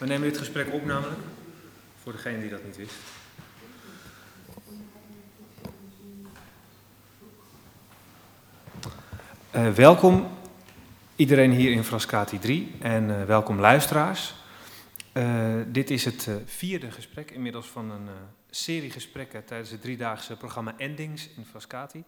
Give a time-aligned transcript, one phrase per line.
[0.00, 1.20] We nemen dit gesprek op namelijk,
[1.96, 2.94] voor degene die dat niet wist.
[9.54, 10.28] Uh, welkom
[11.16, 14.34] iedereen hier in Frascati 3 en uh, welkom luisteraars.
[15.12, 18.08] Uh, dit is het vierde gesprek inmiddels van een
[18.50, 22.04] serie gesprekken tijdens het driedaagse programma Endings in Frascati.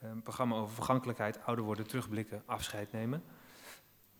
[0.00, 3.22] Een programma over vergankelijkheid, ouder worden, terugblikken, afscheid nemen.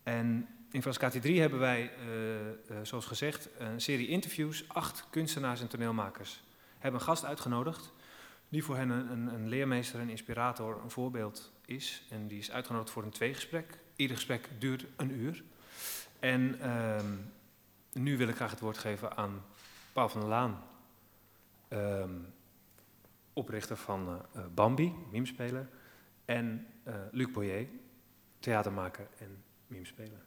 [0.03, 4.63] En in Frascati 3 hebben wij, uh, uh, zoals gezegd, een serie interviews.
[4.67, 6.43] Acht kunstenaars en toneelmakers
[6.77, 7.91] hebben een gast uitgenodigd.
[8.49, 12.03] Die voor hen een, een, leermeester, een inspirator, een voorbeeld is.
[12.09, 13.79] En die is uitgenodigd voor een tweegesprek.
[13.95, 15.43] Ieder gesprek duurt een uur.
[16.19, 16.95] En uh,
[17.93, 19.43] nu wil ik graag het woord geven aan
[19.93, 20.63] Paul van der Laan.
[23.33, 25.69] oprichter van Bambi, mimespeler.
[26.25, 26.67] En
[27.11, 27.67] Luc Boyer,
[28.39, 30.26] theatermaker en mimespeler.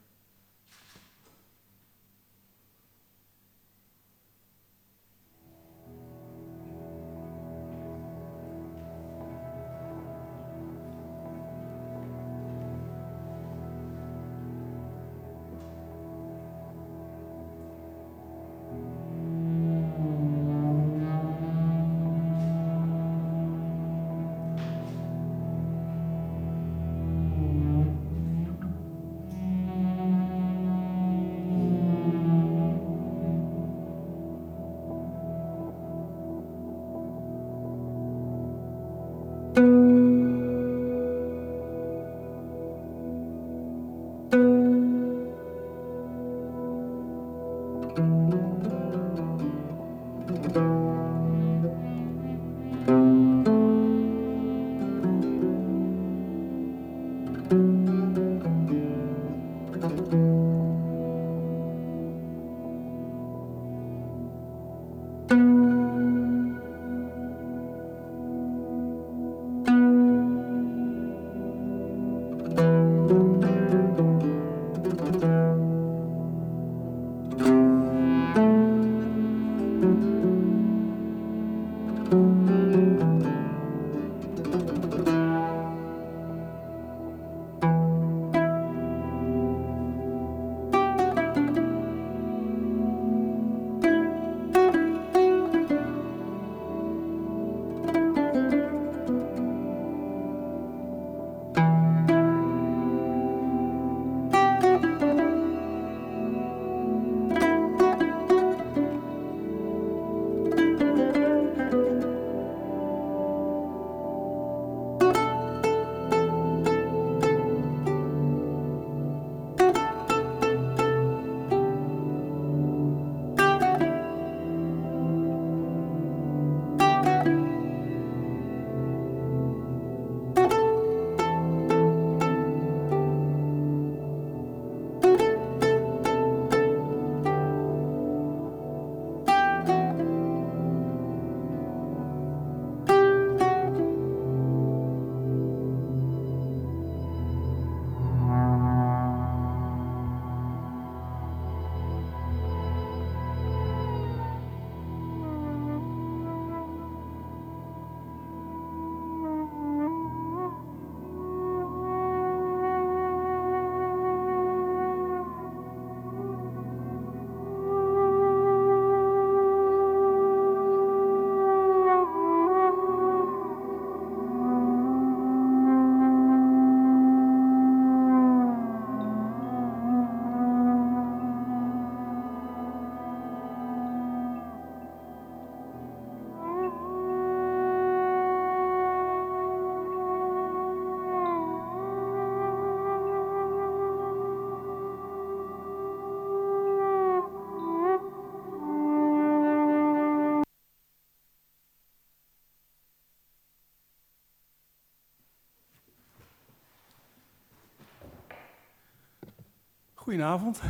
[210.11, 210.61] Goedenavond.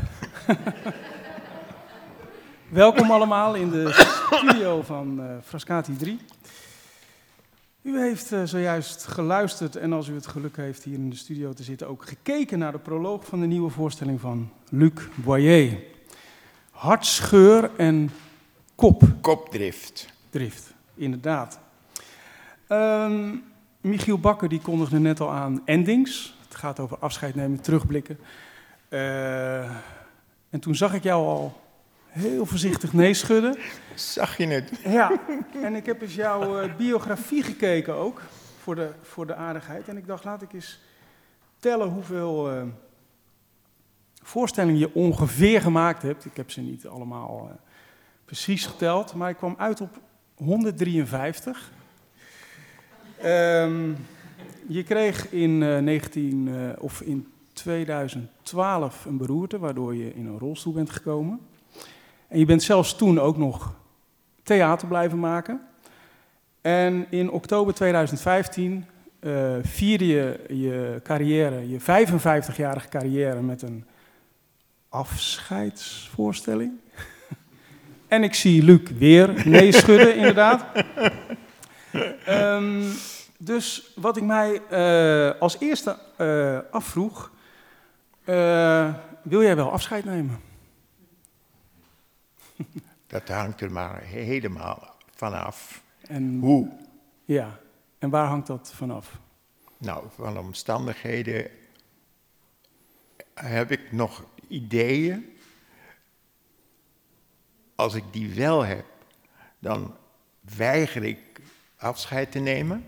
[2.69, 3.91] Welkom allemaal in de
[4.31, 6.19] studio van uh, Frascati 3.
[7.81, 11.53] U heeft uh, zojuist geluisterd en als u het geluk heeft hier in de studio
[11.53, 15.77] te zitten, ook gekeken naar de proloog van de nieuwe voorstelling van Luc Boyer.
[16.71, 18.11] Hartscheur en
[18.75, 19.03] kop.
[19.21, 20.13] Kopdrift.
[20.29, 21.59] Drift, inderdaad.
[22.69, 23.31] Uh,
[23.81, 26.35] Michiel Bakker die kondigde net al aan endings.
[26.43, 28.19] Het gaat over afscheid nemen, terugblikken.
[28.91, 29.63] Uh,
[30.49, 31.61] en toen zag ik jou al
[32.07, 33.57] heel voorzichtig nee schudden.
[33.95, 34.79] Zag je het?
[34.83, 35.19] Ja,
[35.63, 38.21] en ik heb eens jouw uh, biografie gekeken ook,
[38.61, 39.87] voor de, voor de aardigheid.
[39.87, 40.79] En ik dacht, laat ik eens
[41.59, 42.63] tellen hoeveel uh,
[44.21, 46.25] voorstellingen je ongeveer gemaakt hebt.
[46.25, 47.55] Ik heb ze niet allemaal uh,
[48.25, 49.99] precies geteld, maar ik kwam uit op
[50.35, 51.71] 153.
[53.25, 53.97] Um,
[54.67, 57.30] je kreeg in, 19, of in
[57.61, 61.39] 2012 een beroerte, waardoor je in een rolstoel bent gekomen.
[62.27, 63.75] En je bent zelfs toen ook nog
[64.43, 65.61] theater blijven maken.
[66.61, 68.85] En in oktober 2015
[69.19, 73.85] uh, vierde je je carrière, je 55-jarige carrière, met een
[74.89, 76.71] afscheidsvoorstelling.
[78.07, 80.65] en ik zie Luc weer nee schudden, inderdaad.
[82.29, 82.83] Um,
[83.43, 87.31] dus wat ik mij uh, als eerste uh, afvroeg,
[88.31, 90.39] uh, wil jij wel afscheid nemen?
[93.07, 95.83] Dat hangt er maar helemaal vanaf.
[96.07, 96.71] En, Hoe?
[97.25, 97.59] Ja,
[97.99, 99.19] en waar hangt dat vanaf?
[99.77, 101.49] Nou, van omstandigheden
[103.33, 105.37] heb ik nog ideeën.
[107.75, 108.85] Als ik die wel heb,
[109.59, 109.95] dan
[110.55, 111.19] weiger ik
[111.77, 112.85] afscheid te nemen.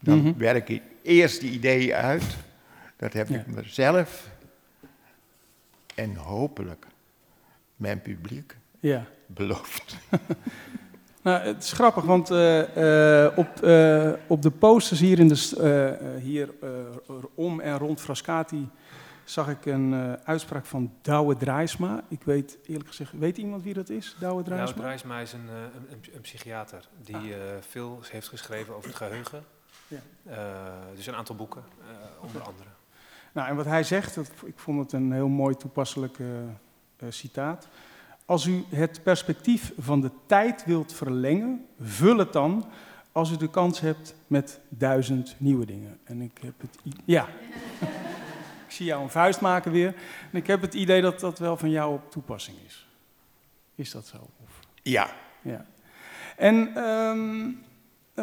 [0.00, 0.38] Dan Mhm.
[0.38, 2.36] werk ik eerst die ideeën uit.
[2.96, 3.38] Dat heb Ja.
[3.38, 4.28] ik mezelf
[5.94, 6.86] en hopelijk
[7.76, 9.04] mijn publiek Ja.
[9.26, 9.96] beloofd.
[11.22, 16.18] Nou, het is grappig, want eh, eh, op, eh, op de posters hier, in de,
[16.22, 16.68] hier eh,
[17.34, 18.68] om en rond Frascati
[19.24, 22.02] zag ik een eh, uitspraak van Douwe Draaisma.
[22.08, 24.80] Ik weet eerlijk gezegd, weet iemand wie dat is, Douwe Draaisma?
[24.82, 28.96] Drijsma is een, eh, een, een, een psychiater die eh, veel heeft geschreven over het
[28.98, 29.44] geheugen.
[29.88, 29.98] Ja.
[30.24, 32.68] Eh, dus een aantal boeken, eh, onder andere.
[33.34, 37.68] Nou, en wat hij zegt, dat, ik vond het een heel mooi toepasselijk eh, citaat.
[38.24, 42.64] Als u het perspectief van de tijd wilt verlengen, vul het dan
[43.12, 45.98] als u de kans hebt met duizend nieuwe dingen.
[46.04, 46.78] En ik heb het...
[47.04, 47.28] Ja.
[48.66, 49.94] ik zie jou een vuist maken weer.
[50.32, 52.88] En ik heb het idee dat dat wel van jou op toepassing is.
[53.74, 54.16] Is dat zo?
[54.16, 54.60] Of?
[54.82, 55.10] Ja,
[55.42, 55.66] Ja.
[56.36, 57.50] En ehm,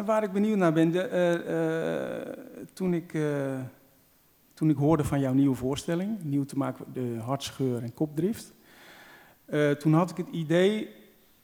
[0.06, 2.36] waar ik benieuwd naar ben, de, eh, eh,
[2.72, 3.12] toen, ik,
[4.54, 8.52] toen ik hoorde van jouw nieuwe voorstelling, nieuw te maken, de hartscheur en kopdrift,
[9.44, 10.88] eh, toen had ik het idee,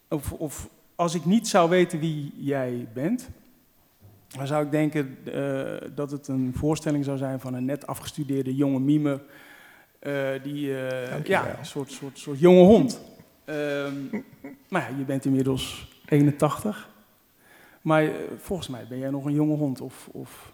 [0.09, 3.29] of, of als ik niet zou weten wie jij bent,
[4.29, 8.55] dan zou ik denken eh, dat het een voorstelling zou zijn van een net afgestudeerde
[8.55, 9.23] jonge mime,
[10.43, 11.45] die, eh, Dankjewel.
[11.45, 13.01] ja, een soort, soort, soort jonge hond.
[13.45, 13.95] Ehm,
[14.69, 16.89] maar ja, je bent inmiddels 81.
[17.83, 19.81] Maar volgens mij ben jij nog een jonge hond.
[19.81, 20.53] Of, of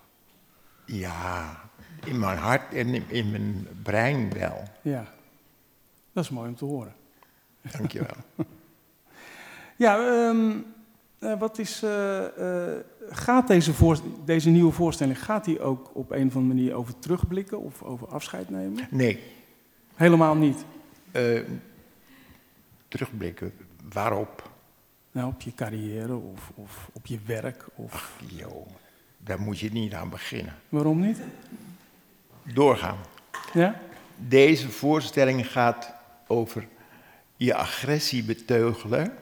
[0.87, 1.61] ja,
[2.07, 4.63] in mijn hart en in, mijn brein wel.
[4.83, 5.05] ja,
[6.13, 6.95] dat is mooi om te horen.
[7.79, 8.17] Dankjewel.
[9.77, 10.51] Ja, ehm,
[11.19, 12.81] eh, wat is, eh, eh,
[13.11, 16.99] gaat deze, voor, deze nieuwe voorstelling, gaat die ook op een of andere manier over
[16.99, 18.87] terugblikken of over afscheid nemen?
[18.91, 19.21] Nee,
[19.95, 20.65] Helemaal niet.
[22.89, 23.53] terugblikken.
[23.93, 24.51] Waarop?
[25.13, 27.67] Nou, op je carrière of, of op je werk.
[27.75, 28.67] Of, Jo,
[29.19, 30.55] daar moet je niet aan beginnen.
[30.69, 31.19] waarom niet?
[32.45, 32.99] Doorgaan.
[33.53, 33.81] Ja?
[34.17, 35.95] Deze voorstelling gaat
[36.27, 36.69] over
[37.37, 39.13] je agressie beteugelen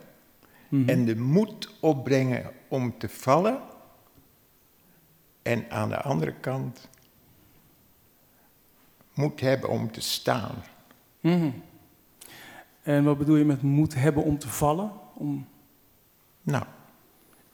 [0.69, 0.89] Mhm.
[0.89, 3.61] en de moed opbrengen om te vallen.
[5.43, 6.89] En aan de andere kant
[9.15, 10.55] moed hebben om te staan.
[11.21, 11.51] Mhm.
[12.83, 14.93] En wat bedoel je met moed hebben om te vallen?
[15.15, 15.47] Om,
[16.43, 16.65] Nou,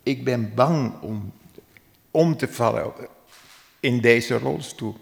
[0.03, 1.33] ik ben bang om,
[2.11, 2.93] om te vallen
[3.81, 4.97] in deze rolstoel.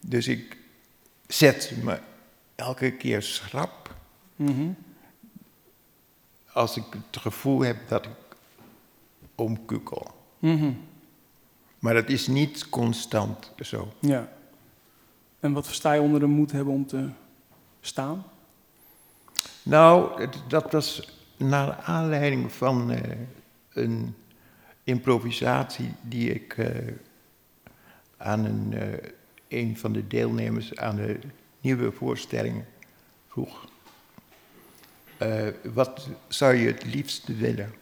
[0.00, 0.56] Dus ik
[1.26, 1.98] zet me
[2.54, 3.94] elke keer schrap
[6.52, 8.36] als ik het gevoel heb dat ik
[9.34, 10.06] omkukkel.
[11.78, 13.92] Maar dat is niet constant zo.
[13.98, 14.28] Ja.
[15.40, 17.08] En wat versta je onder de moed hebben om te
[17.80, 18.24] staan?
[19.62, 23.18] Nou, dat was naar aanleiding van eh,
[23.72, 24.14] een
[24.84, 26.92] improvisatie die ik eh,
[28.16, 29.10] aan een, eh,
[29.52, 31.18] een van de deelnemers aan de
[31.60, 32.64] nieuwe voorstelling
[33.28, 33.68] vroeg.
[35.16, 37.74] Eh, wat zou je het liefst willen?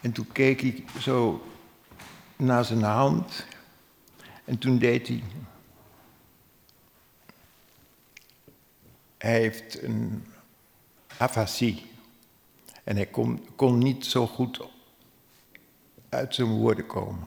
[0.00, 1.46] En toen keek hij zo
[2.36, 3.46] naar zijn hand
[4.44, 5.22] en toen deed hij
[9.22, 10.26] Hij heeft een
[11.16, 11.86] afasie.
[12.84, 14.60] En hij kon, kon niet zo goed
[16.08, 17.26] uit zijn woorden komen.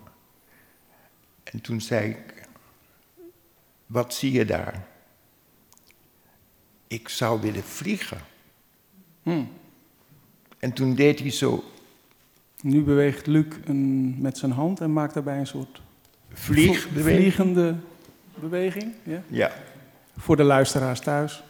[1.43, 2.34] En toen zei ik,
[3.85, 4.87] wat zie je daar?
[6.87, 8.17] Ik zou willen vliegen.
[9.23, 9.43] Hm.
[10.59, 11.63] En toen deed hij zo
[12.61, 15.81] Nu beweegt Luc een, met zijn hand en maakt daarbij een soort
[16.33, 17.17] vliegbeweging.
[17.19, 17.75] vliegende
[18.35, 18.93] beweging.
[19.03, 19.21] Ja?
[19.27, 19.51] Ja.
[20.17, 21.43] Voor de luisteraars thuis.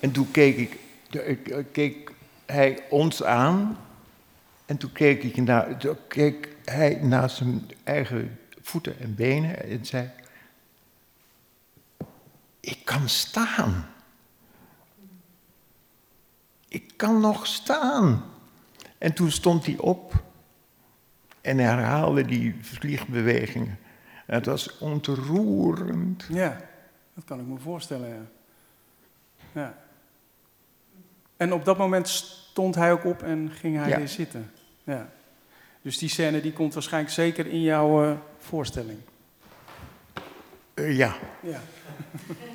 [0.00, 0.78] En toen keek, ik,
[1.12, 2.12] ik- keek
[2.46, 3.76] hij ons aan.
[4.66, 9.86] En toen keek, ik naar, toen keek hij naar zijn eigen voeten en benen en
[9.86, 10.10] zei:
[12.64, 13.86] Ik kan staan.
[16.68, 18.24] Ik kan nog staan.
[18.98, 20.22] En toen stond hij op
[21.40, 23.78] en herhaalde die vliegbewegingen.
[24.26, 26.26] En het was ontroerend.
[26.28, 26.60] Ja,
[27.14, 28.22] dat kan ik me voorstellen, ja.
[29.60, 29.78] ja.
[31.36, 33.96] En op dat moment stond hij ook op en ging hij Ja.
[33.96, 34.50] weer zitten.
[34.84, 35.08] Ja.
[35.82, 38.98] Dus die scène die komt waarschijnlijk zeker in jouw eh, voorstelling.
[40.74, 41.60] Eh, ja, Ja.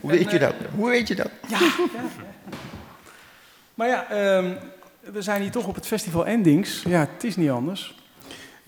[0.00, 0.54] hoe weet je dat?
[0.74, 1.30] Hoe weet je dat?
[3.74, 4.54] Maar ja, ehm,
[5.00, 6.82] we zijn hier toch op het festival Endings.
[6.82, 7.94] Ja, het is niet anders.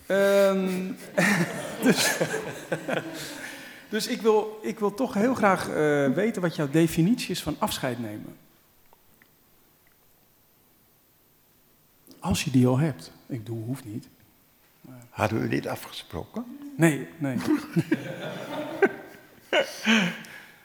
[0.05, 0.91] Ehm,
[1.83, 2.17] dus
[3.93, 7.55] dus ik, wil, ik wil toch heel graag eh, weten wat jouw definitie is van
[7.59, 8.37] afscheid nemen.
[12.19, 13.11] Als je die al hebt.
[13.27, 14.07] Ik doe, hoeft niet.
[15.09, 16.45] Hadden we dit afgesproken?
[16.77, 17.37] Nee, nee.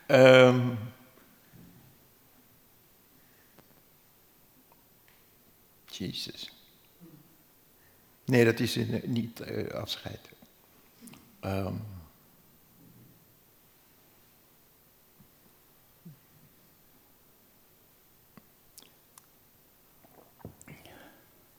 [0.08, 0.74] Ehm
[5.86, 6.52] Jezus.
[8.24, 10.30] Nee, dat is een, niet eh, afscheid.
[11.40, 11.74] Ehm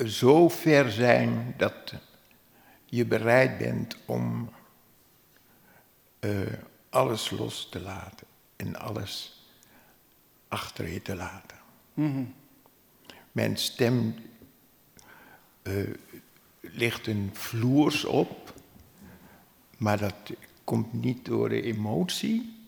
[0.07, 1.93] zo ver zijn dat
[2.85, 4.53] je bereid bent om
[6.19, 6.53] eh,
[6.89, 8.28] alles los te laten
[8.59, 9.43] en alles
[10.47, 11.57] achter je te laten.
[11.93, 12.23] Mhm.
[13.31, 14.15] Mijn stem
[15.61, 15.73] eh,
[16.59, 18.53] ligt een vloers op,
[19.77, 20.15] maar dat
[20.63, 22.67] komt niet door de emotie,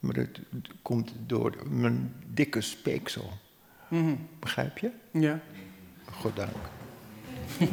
[0.00, 0.40] maar het
[0.82, 3.32] komt door mijn dikke speeksel.
[3.88, 4.14] Mhm.
[4.38, 4.90] Begrijp je?
[5.10, 5.40] Ja,
[6.10, 6.56] Goddank.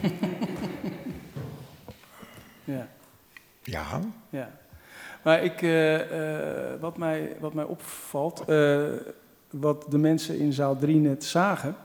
[2.63, 2.89] ja.
[3.63, 4.63] Ja, Ja.
[5.25, 8.83] Maar ik, eh, eh, wat, mij, wat mij opvalt, eh,
[9.49, 11.75] wat de mensen in zaal 3 net zagen,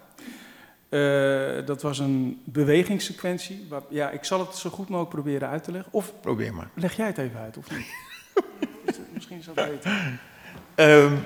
[1.67, 3.67] dat was een bewegingssequentie.
[3.69, 5.93] Waar, ja, ik zal het zo goed mogelijk proberen uit te leggen.
[5.93, 6.71] Of probeer maar.
[6.75, 7.87] leg jij het even uit, of niet?
[8.87, 10.21] Is het, misschien is dat beter.
[10.75, 11.17] Ehm,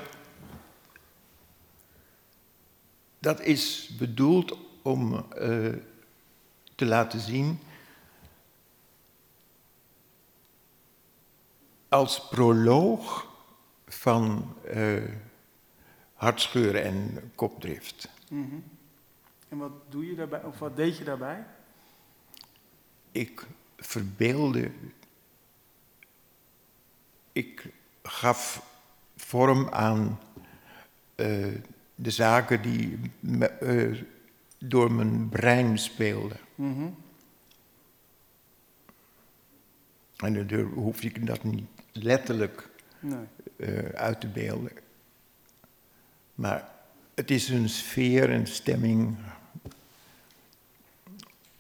[3.19, 5.27] dat is bedoeld om
[6.75, 7.59] te laten zien
[11.95, 13.27] als proloog
[13.87, 15.03] van eh,
[16.15, 18.09] hartscheuren en kopdrift.
[18.31, 18.55] Mhm.
[19.49, 21.47] En wat doe je daarbij, of wat deed je daarbij?
[23.13, 23.47] Ik
[23.77, 24.71] verbeelde,
[27.33, 27.67] ik
[28.03, 28.67] gaf
[29.17, 30.19] vorm aan
[31.15, 31.55] eh,
[31.95, 34.03] de zaken die me- eh,
[34.59, 36.39] door mijn brein speelden.
[36.55, 36.89] Mhm.
[40.17, 42.69] En dan hoef ik dat niet letterlijk
[43.01, 43.27] Nee.
[43.57, 44.73] eh, uit te beelden.
[46.35, 46.69] Maar
[47.15, 49.17] het is een sfeer, een stemming,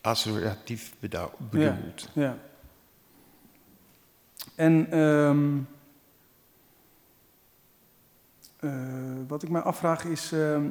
[0.00, 2.08] associatief bedoeld.
[2.12, 2.38] Ja.
[4.54, 5.58] En ehm,
[8.56, 10.70] eh, wat ik mij afvraag is, ehm,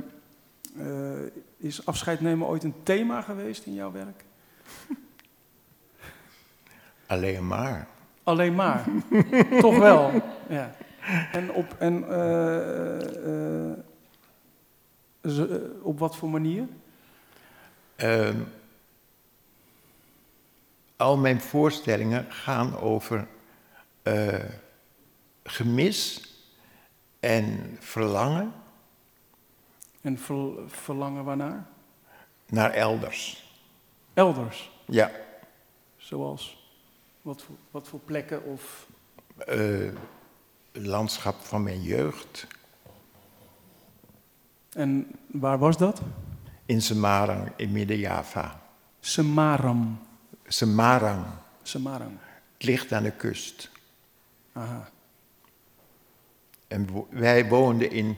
[0.78, 1.22] eh,
[1.58, 4.24] is afscheid nemen ooit een thema geweest in jouw werk?
[7.08, 7.88] Alleen maar.
[8.24, 8.86] Alleen maar.
[9.60, 10.12] Toch wel.
[10.50, 10.76] Ja.
[11.32, 13.78] En op, en, eh, eh,
[15.22, 16.68] eh, op wat voor manier?
[17.96, 18.38] Ehm,
[20.98, 23.28] al mijn voorstellingen gaan over
[25.44, 26.32] gemis
[27.20, 28.54] en verlangen
[30.02, 31.66] En ver- verlangen waarnaar?
[32.48, 33.52] naar elders.
[34.14, 34.72] Elders.
[34.86, 35.12] Ja,
[35.98, 36.63] Zoals
[37.24, 38.88] wat voor, wat voor plekken of.
[39.38, 39.92] eh,
[40.72, 42.48] landschap van mijn jeugd
[44.70, 46.02] En waar was dat?
[46.66, 48.62] in Semarang in Midden-Java.
[49.00, 49.96] Semarang.
[50.48, 51.26] Semarang,
[51.62, 52.18] Semarang.
[52.54, 53.70] het ligt aan de kust.
[54.54, 54.90] Aha.
[56.68, 58.18] En wij woonden in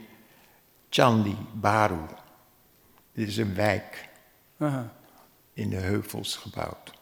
[0.90, 2.00] Candi Baru.
[3.12, 4.10] Dit is een wijk
[4.58, 4.94] Aha.
[5.54, 6.94] in de heuvels gebouwd.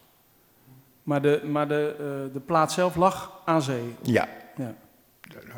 [1.03, 3.95] Maar, de, maar de, eh, de plaats zelf lag aan zee.
[4.01, 4.75] Ja, Ja.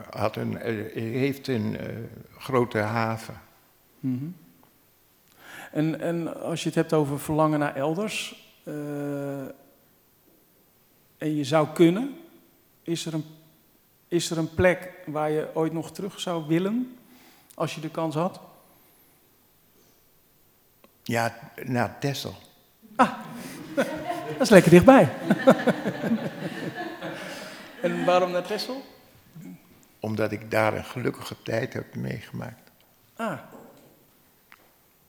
[0.09, 1.87] had een, eh, heeft een eh,
[2.37, 3.41] grote haven.
[3.99, 4.25] Mhm.
[5.71, 8.43] En, en als je het hebt over verlangen naar elders,
[11.17, 12.15] en je zou kunnen,
[12.81, 13.25] is er, een,
[14.07, 16.97] is er een plek waar je ooit nog terug zou willen,
[17.53, 18.39] als je de kans had?
[21.03, 21.33] Ja,
[21.63, 22.35] naar Texel.
[24.31, 25.09] Dat is lekker dichtbij.
[27.81, 28.85] en waarom naar Texel?
[29.99, 32.71] Omdat ik daar een gelukkige tijd heb meegemaakt.
[33.15, 33.39] Ah.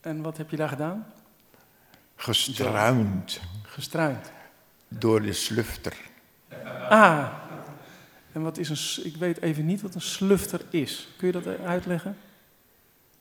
[0.01, 1.07] En wat heb je daar gedaan?
[2.17, 4.33] Gestruind Gestruind.
[4.89, 5.97] door de slufter.
[6.89, 7.33] Ah.
[8.33, 9.05] En wat is een...
[9.05, 11.09] Ik weet even niet wat een slufter is.
[11.17, 12.17] Kun je dat eh, uitleggen?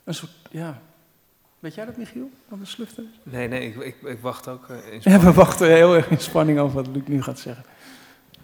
[0.03, 0.31] Een soort...
[0.51, 0.81] Ja.
[1.59, 2.29] Weet jij dat, Michiel?
[2.47, 3.19] Wat een slufter is?
[3.23, 5.23] Nee, nee, ik, ik, ik wacht ook eh, in Ja, spanning.
[5.23, 7.65] we wachten heel erg in spanning af wat Luc nu gaat zeggen.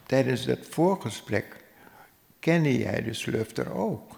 [0.06, 1.64] Tijdens dat voorgesprek
[2.40, 4.12] kende jij de slufter ook.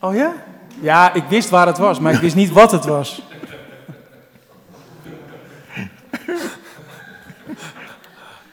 [0.00, 0.44] Oh ja?
[0.80, 3.22] Ja, ik wist waar het was, maar ik wist niet wat het was.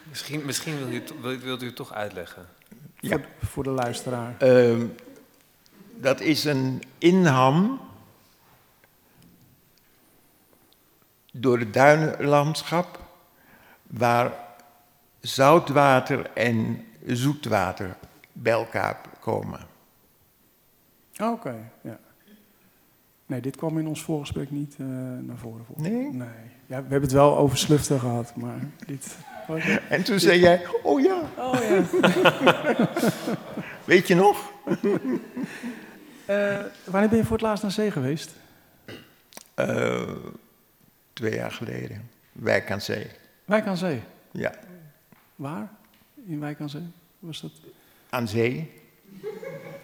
[0.08, 2.46] Misschien, misschien wil u, het- wil, wilt u het toch uitleggen.
[3.00, 3.08] Ja.
[3.10, 4.34] Voor, voor de luisteraar.
[4.38, 4.86] Ehm,
[5.96, 7.80] dat is een inham
[11.40, 13.00] door het duinlandschap
[13.82, 14.32] waar
[15.20, 17.96] zoutwater en zoetwater
[18.32, 19.60] bij elkaar komen.
[21.22, 21.98] Oké, ja.
[23.26, 24.86] Nee, dit kwam in ons voorgesprek niet eh,
[25.20, 25.64] naar voren.
[25.76, 25.90] mij.
[25.90, 26.12] Nee?
[26.12, 26.28] Nee.
[26.66, 29.16] Ja, we hebben het wel over slufter gehad, maar dit...
[29.88, 31.82] En toen zei jij, oh ja, Oh ja.
[33.84, 34.52] weet je nog?
[36.24, 38.34] Eh, wanneer ben je voor het laatst naar zee geweest?
[39.54, 40.02] Eh,
[41.16, 43.06] twee jaar geleden, Wijk aan Zee.
[43.44, 44.00] Wijk aan Zee.
[44.30, 44.54] Ja,
[45.34, 45.70] Waar?
[46.26, 46.86] In Wijk aan Zee?
[47.18, 47.50] Was dat?
[48.10, 48.70] aan zee.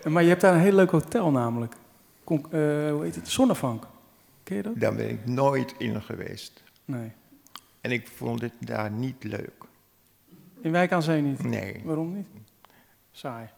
[0.08, 1.74] Maar je hebt daar een heel leuk hotel namelijk.
[2.24, 2.50] Con- eh,
[2.90, 3.28] hoe heet het?
[3.28, 3.84] Zonnevank.
[4.42, 4.72] Ken je dat?
[4.80, 6.62] Daar ben ik nooit in geweest.
[6.84, 7.12] Nee.
[7.80, 9.64] En ik vond het daar niet leuk.
[10.60, 11.42] In Wijk aan Zee niet?
[11.42, 11.80] Nee.
[11.84, 12.26] Waarom niet?
[13.12, 13.48] Saai.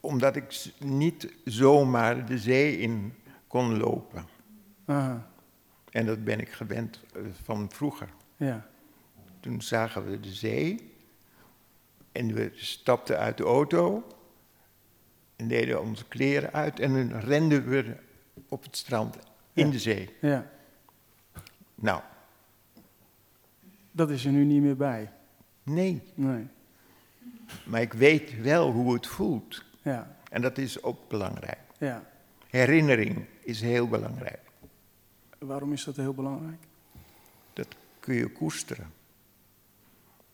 [0.00, 3.14] Omdat ik niet zomaar de zee in
[3.46, 4.24] kon lopen.
[4.84, 5.26] Aha.
[5.94, 8.08] En dat ben ik gewend eh, van vroeger.
[8.36, 8.66] Ja.
[9.40, 10.92] Toen zagen we de zee.
[12.12, 14.06] En we stapten uit de auto.
[15.36, 16.80] En deden onze kleren uit.
[16.80, 17.96] En dan renden we
[18.48, 19.16] op het strand
[19.52, 19.72] in Ja.
[19.72, 20.10] de zee.
[20.20, 20.50] Ja.
[21.74, 22.00] Nou,
[23.90, 25.10] Dat is er nu niet meer bij.
[25.62, 26.02] nee.
[26.14, 26.46] Nee.
[27.64, 29.64] Maar ik weet wel hoe het voelt.
[29.82, 30.16] Ja.
[30.30, 31.58] En dat is ook belangrijk.
[31.78, 32.04] Ja.
[32.50, 34.40] Herinnering is heel belangrijk.
[35.46, 36.62] Waarom is dat heel belangrijk?
[37.52, 37.68] Dat
[38.00, 38.92] kun je koesteren.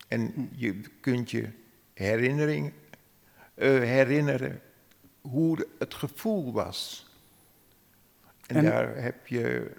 [0.07, 1.49] En je kunt je
[1.93, 2.73] herinnering,
[3.53, 4.61] eh, herinneren
[5.21, 7.09] hoe het gevoel was.
[8.47, 9.71] En, En- daar heb je,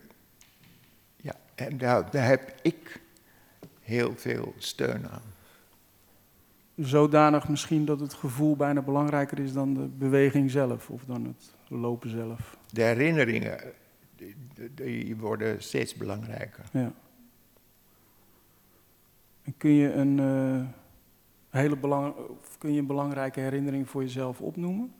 [1.16, 3.00] ja, en daar, daar heb ik
[3.80, 5.22] heel veel steun aan.
[6.76, 11.54] Zodanig misschien dat het gevoel bijna belangrijker is dan de beweging zelf of dan het
[11.68, 12.56] lopen zelf.
[12.70, 13.72] De herinneringen,
[14.54, 16.64] die, die worden steeds belangrijker.
[16.72, 16.92] Ja.
[19.42, 20.68] En kun je een, eh,
[21.60, 24.94] hele belang, of kun je een belangrijke herinnering voor jezelf opnoemen?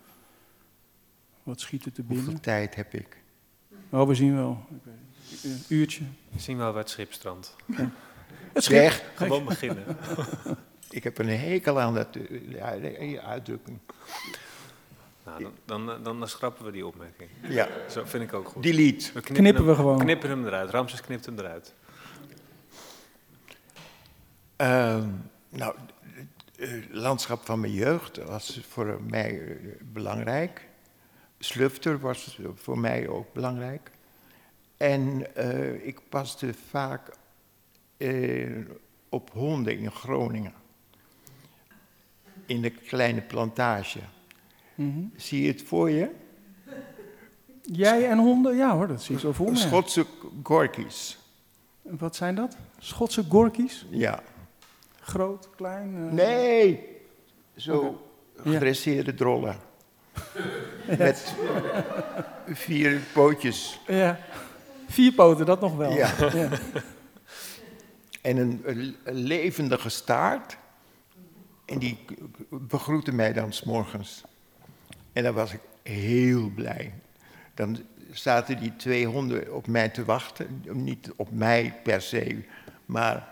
[1.43, 2.43] Wat schiet er te Hoeveel binnen?
[2.43, 3.23] tijd heb ik?
[3.91, 4.67] Oh, we zien wel.
[4.71, 5.45] Ik weet niet.
[5.45, 6.05] Een uurtje.
[6.31, 7.57] We zien wel bij het schipstrand.
[8.53, 9.85] Het Zeg, Gewoon beginnen.
[10.91, 13.79] ik heb een hekel aan dat, eh, ja, die uitdrukking.
[15.25, 15.53] Nou, dan,
[15.87, 17.31] dan, dan, dan schrappen we die opmerking.
[17.49, 18.63] Ja, Zo vind ik ook goed.
[18.63, 19.13] delete.
[19.13, 19.99] We Knippen we hem, gewoon.
[19.99, 20.71] knippen hem eruit.
[20.71, 21.75] Ramses knipt hem eruit.
[24.57, 25.09] Ehm,
[25.49, 25.75] nou,
[26.57, 30.69] het eh, landschap van mijn jeugd was voor mij eh, belangrijk.
[31.39, 33.91] Slufter was voor mij ook belangrijk.
[34.77, 37.15] En eh, ik paste vaak
[37.97, 38.57] eh,
[39.09, 40.53] op honden in Groningen.
[42.47, 43.99] In de kleine plantage.
[44.87, 45.05] Mhm.
[45.17, 46.11] Zie je het voor je?
[47.63, 48.57] Jij en honden?
[48.57, 49.57] Ja hoor, dat zie ik zo voor me.
[49.57, 50.07] Schotse
[50.43, 51.19] gorkies.
[51.83, 52.57] Wat zijn dat?
[52.79, 53.87] Schotse gorkies?
[53.91, 54.23] Ja.
[55.01, 55.95] Groot, klein?
[55.97, 56.13] eh?
[56.13, 56.89] Nee,
[57.57, 58.03] zo
[58.45, 58.51] Ja.
[58.51, 59.57] gedresseerde drollen.
[60.99, 61.35] Met
[62.47, 64.19] vier pootjes Ja.
[64.89, 65.91] Vier poten, dat nog wel.
[65.93, 66.11] Ja.
[66.35, 66.49] ja.
[68.23, 70.57] en een, een levendige staart.
[71.65, 71.99] En die
[72.51, 74.25] begroette mij dan s'morgens.
[75.13, 76.93] En dan was ik heel blij.
[77.55, 77.79] Dan
[78.11, 80.65] zaten die twee honden op mij te wachten.
[80.73, 82.43] Niet op mij per se,
[82.87, 83.29] maar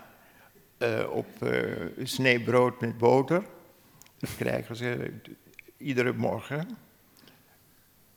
[0.77, 1.61] eh, op eh
[2.03, 3.43] sneeuwbrood met boter.
[4.17, 5.11] Dat krijgen ze
[5.77, 6.67] iedere morgen.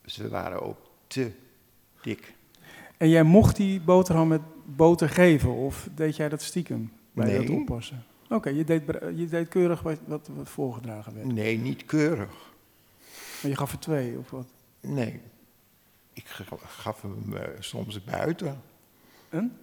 [0.05, 1.31] Ze waren ook te
[2.03, 2.35] dik.
[2.97, 7.39] En jij mocht die boterham met boter geven, of deed jij dat stiekem bij Nee.
[7.47, 8.05] dat oppassen?
[8.29, 8.83] Oké, je, deed,
[9.15, 11.33] je deed keurig wat, wat voorgedragen werd.
[11.33, 12.53] Nee, niet keurig.
[13.45, 14.47] Maar je gaf er twee, of wat?
[14.81, 15.21] Nee.
[16.13, 18.63] Ik ga- gaf hem eh, soms buiten.
[19.29, 19.57] Een?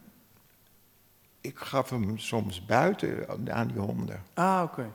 [1.41, 4.23] Ik gaf hem soms buiten aan die honden.
[4.33, 4.91] Ah, oké.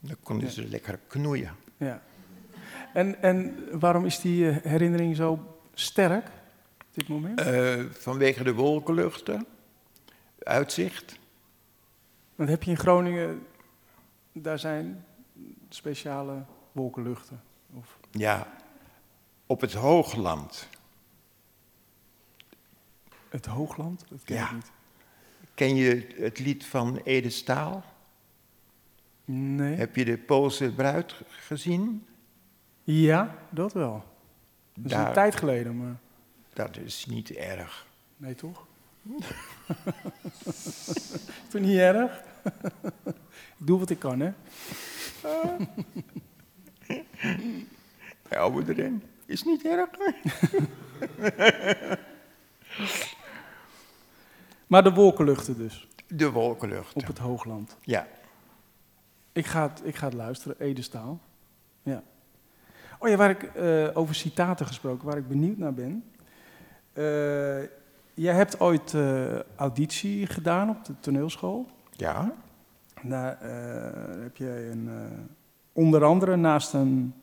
[0.00, 0.52] Dan konden Ja.
[0.52, 1.54] ze lekker knoeien.
[1.76, 2.02] Ja.
[2.92, 6.26] En, en waarom is die eh, herinnering zo sterk
[6.78, 7.40] op dit moment?
[7.40, 9.46] Eh, vanwege de wolkenluchten,
[10.38, 11.18] uitzicht.
[12.34, 13.46] Want heb je in Groningen,
[14.32, 15.04] daar zijn
[15.68, 17.40] speciale wolkenluchten?
[17.76, 18.46] Of, Ja,
[19.46, 20.68] op het hoogland.
[23.28, 24.04] het Hoogland?
[24.08, 24.52] Dat ken ik Ja.
[24.54, 24.70] niet.
[25.54, 27.84] Ken je het lied van Ede Staal?
[29.24, 29.76] Nee.
[29.76, 32.06] Heb je de Poolse bruid gezien?
[32.84, 34.04] Ja, dat wel.
[34.74, 35.96] Dat is Daar- een tijd geleden, maar...
[36.52, 37.86] Dat is niet erg.
[38.16, 38.66] Nee, toch?
[41.48, 42.22] Toen niet erg?
[43.58, 44.32] ik doe wat ik kan, hè?
[48.28, 49.02] Hou erin.
[49.26, 49.88] Is niet erg.
[54.66, 57.00] Maar de wolkenluchten dus, De wolkenluchten.
[57.00, 57.76] op het Hoogland.
[57.80, 58.06] Ja.
[59.32, 61.20] Ik ga het, ik ga het luisteren, Edestaal.
[61.82, 62.02] Ja.
[62.98, 66.04] Oh ja, waar ik eh, over citaten gesproken, waar ik benieuwd naar ben.
[66.92, 67.62] Eh,
[68.14, 71.66] jij hebt ooit eh, auditie gedaan op de toneelschool.
[71.90, 72.32] Ja.
[73.02, 73.38] Daar
[74.20, 74.88] heb je een,
[75.76, 77.14] onder andere naast een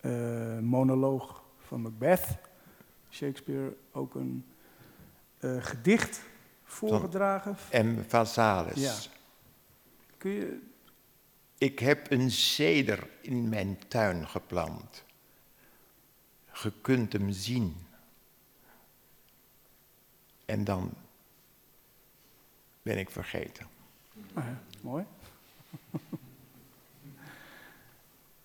[0.00, 2.26] eh, monoloog van Macbeth,
[3.10, 4.44] Shakespeare, ook een
[5.38, 6.22] eh, gedicht
[6.64, 7.56] voorgedragen.
[7.72, 8.02] M.
[8.06, 8.74] Vazalis.
[8.82, 9.10] Ja.
[10.16, 10.60] Kun je,
[11.58, 15.04] Ik heb een ceder in mijn tuin geplant.
[16.62, 17.76] Je kunt hem zien.
[20.44, 20.92] En dan
[22.82, 23.66] ben ik vergeten.
[24.34, 25.04] Ah ja, mooi.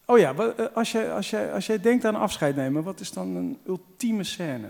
[0.05, 3.11] oh ja, eh, als jij, als, jij, als jij denkt aan afscheid nemen, wat is
[3.11, 4.69] dan een ultieme scène?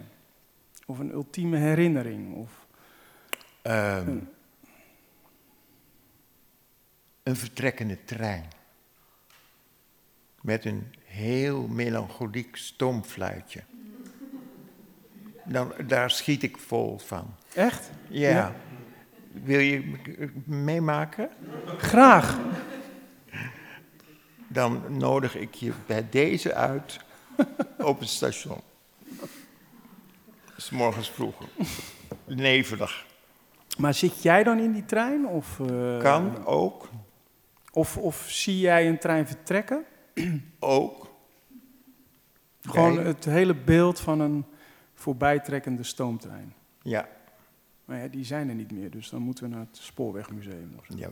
[0.86, 2.36] Of een ultieme herinnering?
[2.36, 2.64] Of,
[3.62, 4.18] Ehm, Hm.
[7.24, 8.44] een vertrekkende trein.
[10.42, 13.62] Met een heel melancholiek stoomfluitje.
[15.46, 17.36] Dan, daar schiet ik vol van.
[17.54, 17.90] echt?
[18.08, 18.30] Ja.
[18.30, 18.56] Ja.
[19.32, 19.94] Wil je
[20.46, 21.30] meemaken?
[21.78, 22.40] Graag.
[24.56, 27.00] Dan nodig ik je bij deze uit
[27.78, 28.62] op het station.
[30.58, 31.36] S morgens vroeg.
[32.26, 33.06] Nevelig.
[33.78, 35.28] Maar zit jij dan in die trein?
[35.28, 36.90] Of, eh, Kan ook.
[37.72, 39.86] Of, of zie jij een trein vertrekken?
[40.60, 41.14] Ook.
[42.62, 44.46] Gewoon Bij- het hele beeld van een
[44.94, 46.54] voorbijtrekkende stoomtrein.
[46.82, 47.08] Ja.
[47.86, 50.74] Maar ja, die zijn er niet meer, dus dan moeten we naar het Spoorwegmuseum.
[50.80, 50.94] Of zo.
[50.98, 51.10] ja.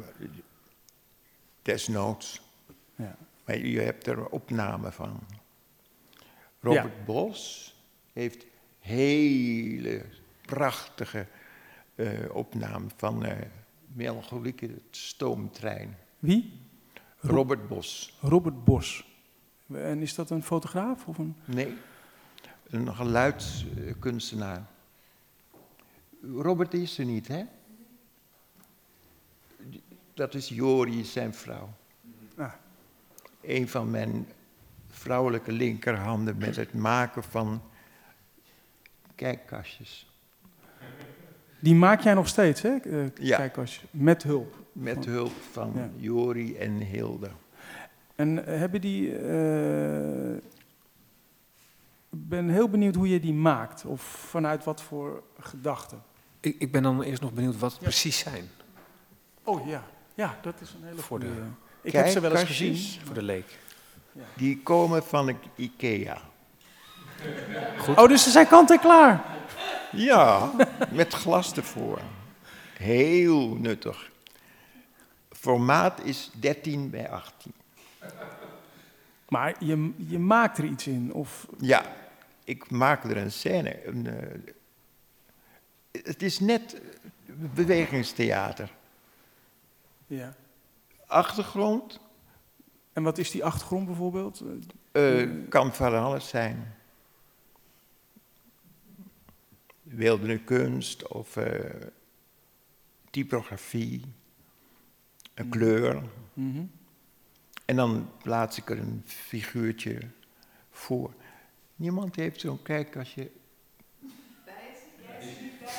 [1.62, 2.42] Desnoods.
[2.96, 3.16] Ja.
[3.46, 5.20] Maar je hebt er opname van.
[6.60, 7.74] Robert Bos
[8.14, 8.46] heeft
[8.80, 10.06] hele
[10.42, 11.28] prachtige
[11.96, 13.38] eh opnamen van eh
[13.94, 15.98] melancholieke stoomtrein.
[16.20, 16.60] Wie?
[17.20, 18.18] Ro- Robert Bos.
[18.22, 19.06] Robert Bos.
[19.74, 21.36] En is dat een fotograaf of een...
[21.46, 21.74] Nee,
[22.70, 24.66] een geluidskunstenaar.
[26.36, 27.44] Robert is er niet, hè?
[30.14, 31.74] Dat is Jori, zijn vrouw.
[33.44, 34.28] Een van mijn
[34.90, 37.62] vrouwelijke linkerhanden met het maken van
[39.16, 40.08] kijkkastjes.
[41.60, 42.76] Die maak jij nog steeds, hè?
[42.76, 43.38] Eh, Ja.
[43.38, 44.56] Kijk, als je, met hulp.
[44.72, 45.90] Met hulp van Ja.
[45.96, 47.30] Jori en Hilde.
[48.16, 49.18] En eh, hebben die...
[49.18, 50.34] eh,
[52.10, 53.86] Ik ben heel benieuwd hoe je die maakt.
[53.86, 56.02] Of vanuit wat voor gedachten.
[56.40, 58.50] Ik, ik ben dan eerst nog benieuwd wat het precies zijn
[59.44, 59.84] Oh ja,
[60.16, 61.42] ja, dat is een hele Voor de goede.
[61.84, 62.78] Ik heb ze wel eens gezien.
[63.06, 63.58] voor de leek.
[64.36, 66.22] Die komen van de IKEA.
[67.96, 69.24] Oh, dus ze zijn kant en klaar.
[69.92, 70.52] Ja,
[70.92, 72.00] met glas ervoor.
[72.78, 74.12] Heel nuttig.
[75.32, 77.54] Formaat is 13 bij 18.
[79.30, 81.14] Maar je, je maakt er iets in.
[81.14, 81.86] Of, Ja,
[82.44, 83.88] ik maak er een scène.
[83.88, 84.54] Een, eh,
[86.04, 86.82] het is net
[87.54, 88.70] bewegingstheater.
[90.08, 90.34] ja.
[91.14, 92.00] Achtergrond
[92.94, 94.44] En wat is die achtergrond bijvoorbeeld?
[94.92, 96.76] Eh, eh, kan van alles zijn.
[99.82, 101.88] Beeldende kunst of eh,
[103.10, 104.02] typografie,
[105.34, 106.04] een kleur.
[106.34, 106.66] mhm.
[107.66, 110.00] En dan plaats ik er een figuurtje
[110.72, 111.14] voor.
[111.76, 113.32] Niemand heeft zo'n kijkkastje.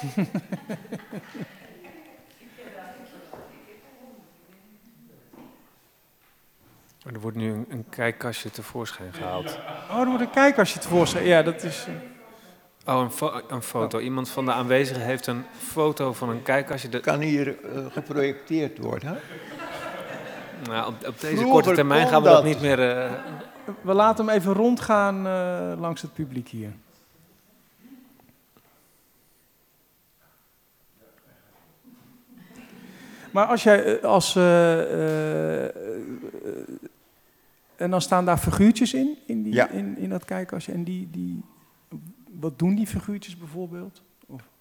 [7.12, 9.58] Er wordt nu een, een kijkkastje tevoorschijn gehaald.
[9.90, 11.24] Oh, er moet een kijkastje tevoorschijn.
[11.24, 11.86] Ja, dat is...
[11.86, 13.98] eh, Oh, een, fo- een foto.
[13.98, 16.88] Iemand van de aanwezigen heeft een foto van een kijkkastje.
[16.88, 19.18] De, Kan hier eh, geprojecteerd worden?
[20.68, 22.44] nou, op, op deze Vroeger korte termijn gaan we dat, dat.
[22.44, 22.90] niet meer...
[22.96, 23.12] eh,
[23.82, 26.72] We laten hem even rondgaan eh, langs het publiek hier.
[33.30, 34.36] Maar als jij als.
[34.36, 35.70] eh, eh, eh,
[37.76, 39.68] en dan staan daar figuurtjes in, in, die, Ja.
[39.70, 40.72] in, in dat kijkastje.
[40.72, 41.42] En die, die.
[42.30, 44.02] Wat doen die figuurtjes bijvoorbeeld?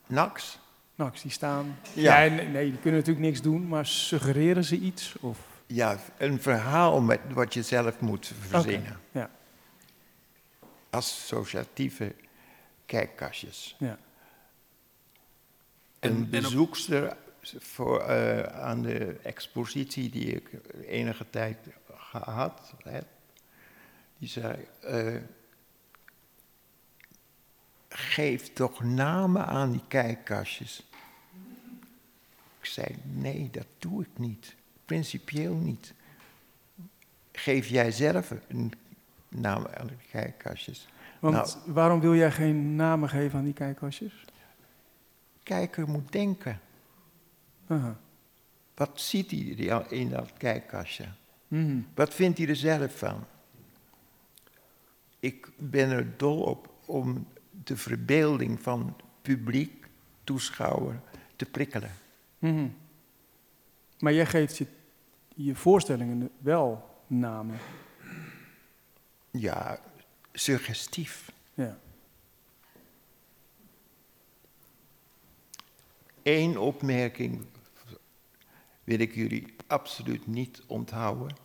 [0.07, 0.59] Nax?
[0.95, 1.75] Nou, die staan.
[1.93, 2.23] Ja.
[2.23, 2.35] Ja.
[2.35, 5.15] nee, nee, die kunnen natuurlijk niks doen, maar suggereren ze iets?
[5.19, 5.39] Of...
[5.65, 8.99] Ja, een verhaal met wat je zelf moet verzinnen.
[9.11, 9.29] ja.
[10.89, 12.15] Associatieve
[12.85, 13.75] kijkkastjes.
[13.79, 13.97] Ja.
[15.99, 20.49] En- een en bezoekster voor, eh, aan de expositie die ik
[20.87, 21.57] enige tijd
[22.21, 23.05] gehad heb,
[24.17, 25.15] die zei, eh,
[27.89, 30.89] geef toch namen aan die kijkkastjes.
[32.59, 34.55] Ik zei, nee, dat doe ik niet.
[34.85, 35.93] Principieel niet.
[37.31, 38.71] Geef jij zelf een
[39.29, 40.87] naam aan de kijkkastjes.
[41.19, 41.73] Want Nou.
[41.73, 44.25] waarom wil jij geen namen geven aan die kijkastjes?
[45.43, 46.59] Kijker moet denken.
[47.67, 47.97] Aha.
[48.75, 51.05] Wat ziet hij die- in dat kijkkastje?
[51.53, 51.81] Mhm.
[51.93, 53.25] Wat vindt hij er zelf van?
[55.19, 57.27] Ik ben er dol op om
[57.63, 59.87] de verbeelding van publiek,
[60.23, 61.01] toeschouwer
[61.35, 61.91] te prikkelen.
[62.39, 62.67] Mhm.
[63.99, 64.67] Maar jij geeft je,
[65.35, 67.57] je voorstellingen wel namen.
[69.31, 69.79] Ja,
[70.31, 71.31] suggestief.
[71.53, 71.77] Ja.
[76.23, 77.45] Eén opmerking
[78.83, 81.35] wil ik jullie absoluut niet onthouden.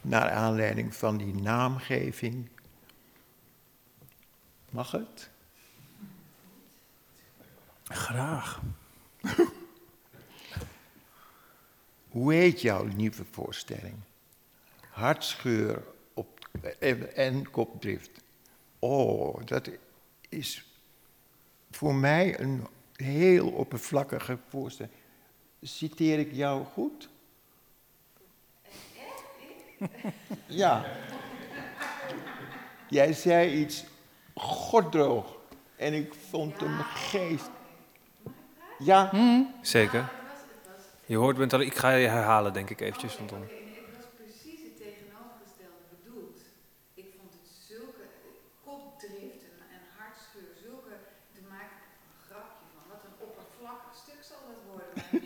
[0.00, 2.48] Naar aanleiding van die naamgeving.
[4.70, 5.30] Mag het?
[7.84, 8.60] Graag.
[12.08, 13.94] Hoe heet jouw nieuwe voorstelling?
[14.90, 15.82] Hartscheur
[16.14, 18.10] op, en, en kopdrift.
[18.78, 19.70] Oh, dat
[20.28, 20.66] is
[21.70, 24.94] voor mij een heel oppervlakkige voorstelling.
[25.62, 27.08] Citeer ik jou goed?
[30.46, 30.84] Ja.
[32.88, 33.84] Jij zei iets
[34.34, 35.36] goddroog
[35.76, 37.50] en ik vond hem geest.
[38.78, 39.10] Ja,
[39.62, 40.08] Zeker.
[41.06, 43.16] Je hoort, bent al, ik ga je herhalen, denk ik eventjes.
[43.18, 43.48] Want dan, Het
[43.96, 46.38] was precies het tegenovergestelde bedoeld.
[46.94, 48.04] Ik vond het zulke
[48.64, 50.94] kopdrift en, en hartscheur, zulke,
[51.34, 51.76] te maken
[52.10, 54.90] een grapje van, wat een oppervlakkig stuk zal dat worden.
[54.94, 55.25] Maar ik bedoel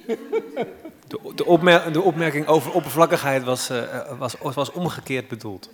[1.09, 5.71] de, de, opmer- de opmerking over oppervlakkigheid was, eh, was, was omgekeerd bedoeld.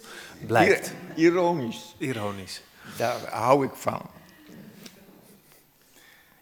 [0.47, 0.95] Blijkt.
[1.15, 1.95] ir- ironisch.
[1.99, 2.63] Ironisch.
[2.97, 4.01] Daar hou ik van.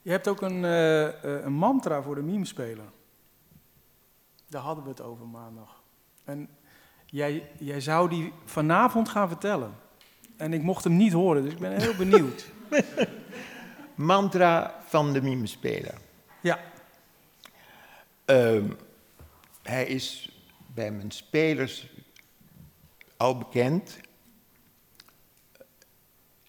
[0.02, 2.84] Je hebt ook een, eh, eh, een mantra voor de meme-speler.
[4.48, 5.82] Daar hadden we het over maandag.
[6.24, 6.48] En
[7.06, 9.74] jij, jij zou die vanavond gaan vertellen.
[10.36, 12.46] En ik mocht hem niet horen, dus ik ben heel benieuwd.
[13.94, 15.94] Mantra van de mimespeler.
[16.40, 16.58] Ja.
[18.24, 18.70] Ehm,
[19.62, 20.32] hij is
[20.74, 21.86] bij mijn spelers
[23.16, 23.98] al bekend.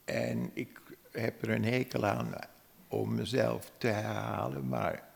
[0.05, 0.79] En ik
[1.11, 2.33] heb er een hekel aan
[2.87, 5.09] om mezelf te herhalen, maar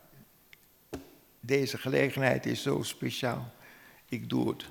[1.39, 3.51] deze gelegenheid is zo speciaal.
[4.05, 4.65] Ik doe het.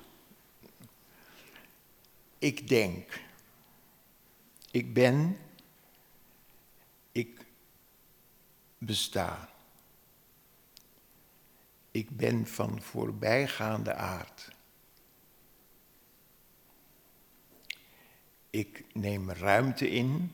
[2.37, 3.21] Ik denk.
[4.71, 5.37] Ik ben.
[7.11, 7.45] Ik
[8.77, 9.49] besta.
[11.99, 14.51] Ik ben van voorbijgaande aard.
[18.49, 20.31] Ik neem ruimte in.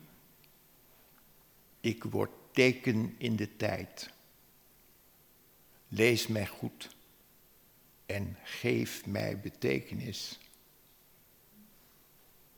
[1.79, 4.09] Ik word teken in de tijd.
[5.87, 6.95] Lees mij goed
[8.05, 10.39] en geef mij betekenis.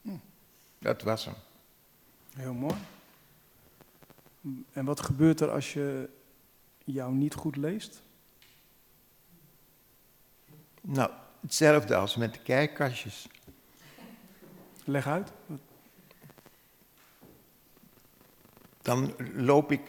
[0.02, 0.18] Hm,
[0.80, 1.36] Dat was hem.
[2.34, 2.76] Heel mooi.
[4.72, 6.10] En wat gebeurt er als je
[6.84, 8.06] jou niet goed leest?
[10.90, 11.10] Nou,
[11.42, 13.28] hetzelfde als met de kijkkastjes.
[14.84, 15.32] Leg uit.
[18.82, 19.82] Dan loop ik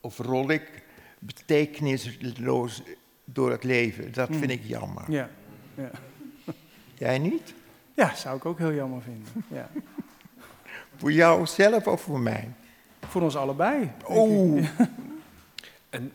[0.00, 0.82] of rol ik
[1.18, 2.82] betekenisloos
[3.24, 4.12] door het leven.
[4.12, 5.10] Dat vind ik jammer.
[5.10, 5.30] Ja.
[5.74, 5.90] Ja.
[6.94, 7.54] Jij niet?
[7.94, 9.44] ja, zou ik ook heel jammer vinden.
[9.48, 9.70] Ja.
[10.96, 12.52] Voor jou zelf of voor mij?
[13.00, 13.92] Voor ons allebei.
[14.04, 14.64] Oh,
[15.90, 16.12] En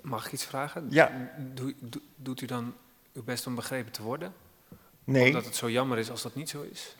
[0.00, 0.86] mag ik iets vragen?
[0.90, 1.30] Ja.
[1.54, 2.74] Doe- doe- doet u dan
[3.16, 4.34] uw best om begrepen te worden?
[5.04, 6.96] Nee, Omdat het zo jammer is als dat niet zo is?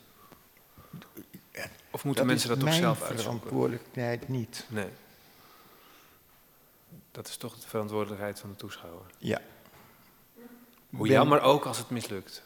[1.90, 3.24] Of moeten dat mensen is dat toch zelf uitzoeken?
[3.24, 4.66] verantwoordelijkheid niet.
[4.68, 4.88] Nee.
[7.10, 9.06] Dat is toch de verantwoordelijkheid van de toeschouwer.
[9.18, 9.40] Ja.
[10.90, 12.42] Hoe Ben jammer ook als het mislukt.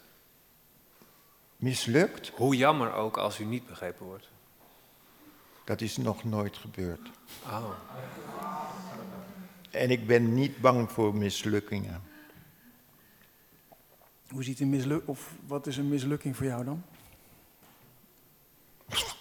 [1.57, 2.29] Mislukt?
[2.35, 4.29] Hoe jammer ook als u niet begrepen wordt.
[5.65, 7.11] Dat is nog nooit gebeurd.
[7.45, 7.71] Oh.
[9.71, 12.03] En ik ben niet bang voor mislukkingen.
[14.31, 16.83] Hoe ziet een misluk of wat is een mislukking voor jou dan?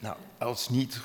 [0.00, 1.00] Nou, als, niet,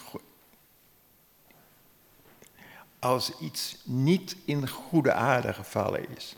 [2.99, 6.35] als iets niet in goede aarde gevallen is.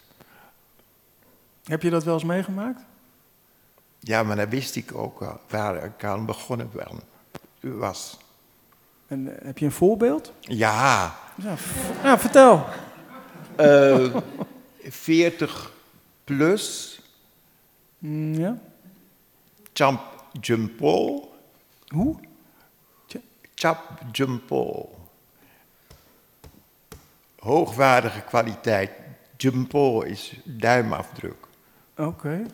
[1.63, 2.81] Heb je dat wel eens meegemaakt?
[3.99, 8.17] Ja, maar dan wist ik ook waar ik aan begonnen ben- was.
[9.07, 10.33] En eh, heb je een voorbeeld?
[10.39, 11.15] Ja,
[12.03, 12.65] Ja, vertel.
[13.55, 14.15] eh
[14.89, 15.71] 40
[16.23, 16.97] plus,
[17.97, 18.57] Mm, ja?
[19.73, 20.01] champ
[20.41, 21.29] jumpo,
[21.87, 22.15] Hoe?
[23.55, 24.89] chap jumpo.
[27.39, 28.91] Hoogwaardige kwaliteit.
[29.37, 31.47] Jumpo is duimafdruk.
[31.97, 32.45] Oké.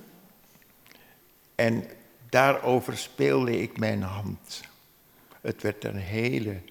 [1.55, 1.83] En
[2.29, 4.61] daarover speelde ik mijn hand.
[5.41, 6.61] Het werd een hele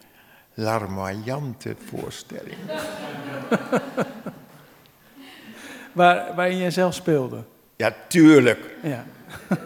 [0.55, 2.59] larmoyante voorstelling.
[5.98, 7.44] Waar, waarin jij zelf speelde.
[7.76, 8.76] Ja, tuurlijk.
[8.82, 9.04] Ja.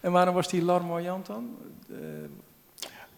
[0.00, 1.56] en waarom was die larmoyant dan?
[1.90, 1.96] Eh,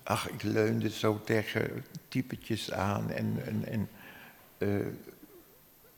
[0.02, 3.88] Ach, ik leunde zo tegen typetjes aan en, en, en
[4.58, 4.86] eh,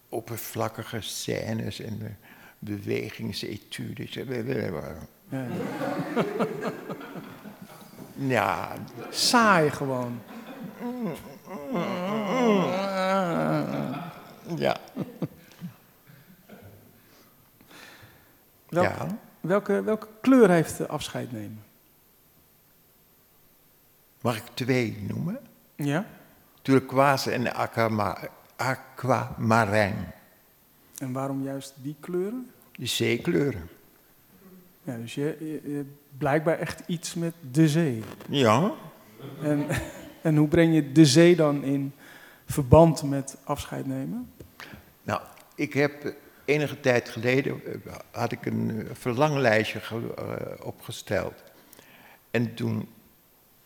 [0.09, 2.09] oppervlakkige scènes en uh,
[2.59, 4.15] bewegingsetudes.
[4.15, 4.95] ja.
[8.15, 8.73] Ja,
[9.11, 10.21] Saai gewoon.
[14.57, 14.77] Ja.
[18.69, 19.19] Wel- ja.
[19.41, 21.63] welke, welke kleur heeft de afscheid nemen?
[24.21, 25.39] Mag ik twee noemen?
[25.75, 26.07] Ja.
[26.63, 28.19] Turquoise en aquama,
[28.57, 30.13] aquamarijn.
[30.99, 32.51] En waarom juist die kleuren?
[32.73, 33.69] De zeekleuren.
[34.83, 35.85] Ja, dus je, je,
[36.19, 38.03] blijkbaar echt iets met de zee.
[38.29, 38.73] Ja.
[39.43, 39.67] En,
[40.23, 41.95] en hoe breng je de zee dan in
[42.53, 44.33] verband met afscheid nemen?
[45.03, 45.21] Nou,
[45.55, 46.13] ik heb eh,
[46.45, 51.43] enige tijd geleden eh, had ik een eh, verlanglijstje ge- opgesteld.
[52.31, 52.89] En toen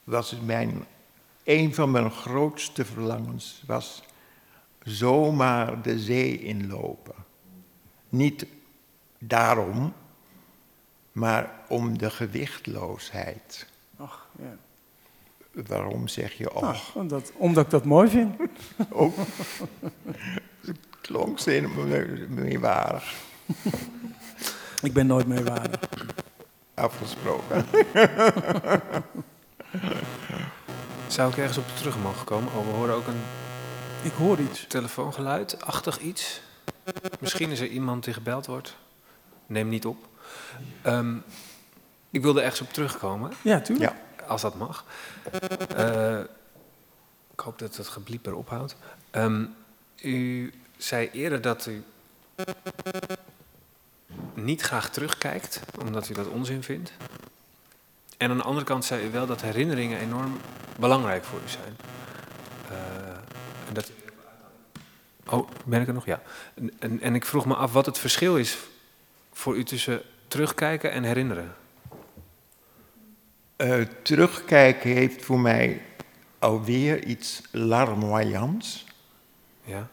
[0.04, 0.84] was het mijn,
[1.44, 4.02] een van mijn grootste verlangens was
[4.82, 7.14] zomaar de zee inlopen.
[8.08, 8.46] Niet
[9.18, 9.92] daarom,
[11.12, 13.66] maar om de gewichtloosheid.
[13.96, 14.56] Ach, ja.
[15.66, 16.62] Waarom zeg je och?
[16.62, 18.34] Nou, omdat, omdat ik dat mooi vind.
[18.90, 19.16] Ook.
[20.60, 23.14] Het klonk zenuwwaardig.
[24.82, 25.80] Ik ben nooit meewaardig.
[26.74, 27.64] Afgesproken.
[31.06, 32.52] Zou ik ergens op terug mogen komen?
[32.56, 33.20] Oh, we horen ook een
[34.02, 34.64] Ik hoor iets.
[34.68, 36.40] telefoongeluid, achtig iets.
[37.20, 38.76] Misschien is er iemand die gebeld wordt.
[39.46, 40.08] Neem niet op.
[40.82, 41.14] Ehm,
[42.10, 43.90] ik wilde ergens op terugkomen, Ja, tuurlijk.
[43.90, 43.96] Ja.
[44.26, 44.84] Als dat mag.
[45.76, 46.20] Eh,
[47.32, 48.76] ik hoop dat het geblieper ophoudt.
[49.10, 49.44] Ehm,
[50.02, 51.84] u zei eerder dat u
[54.34, 56.92] niet graag terugkijkt, omdat u dat onzin vindt.
[58.16, 60.40] En aan de andere kant zei u wel dat herinneringen enorm
[60.78, 61.76] belangrijk voor u zijn.
[62.68, 63.18] Eh,
[63.72, 63.90] dat
[65.28, 66.04] Oh, ben ik er nog?
[66.04, 66.22] Ja.
[66.54, 68.58] En, en, en ik vroeg me af wat het verschil is
[69.32, 71.54] voor u tussen terugkijken en herinneren.
[73.56, 75.82] Eh, terugkijken heeft voor mij
[76.38, 78.84] alweer iets larmoyants.
[79.62, 79.88] Ja?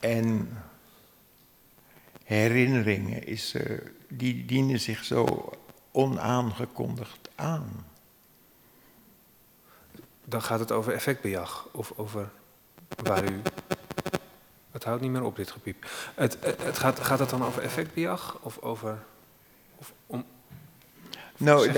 [0.00, 0.58] En
[2.24, 3.78] herinneringen is, eh,
[4.08, 5.52] die dienen zich zo
[5.90, 7.86] onaangekondigd aan.
[10.24, 12.30] Dan gaat het over effectbejag of over
[13.02, 13.42] waar u.
[14.70, 15.86] Het houdt niet meer op, dit gepiep.
[16.14, 18.98] Het, het, het gaat, gaat het dan over effectbejag of over.
[21.38, 21.72] Nou,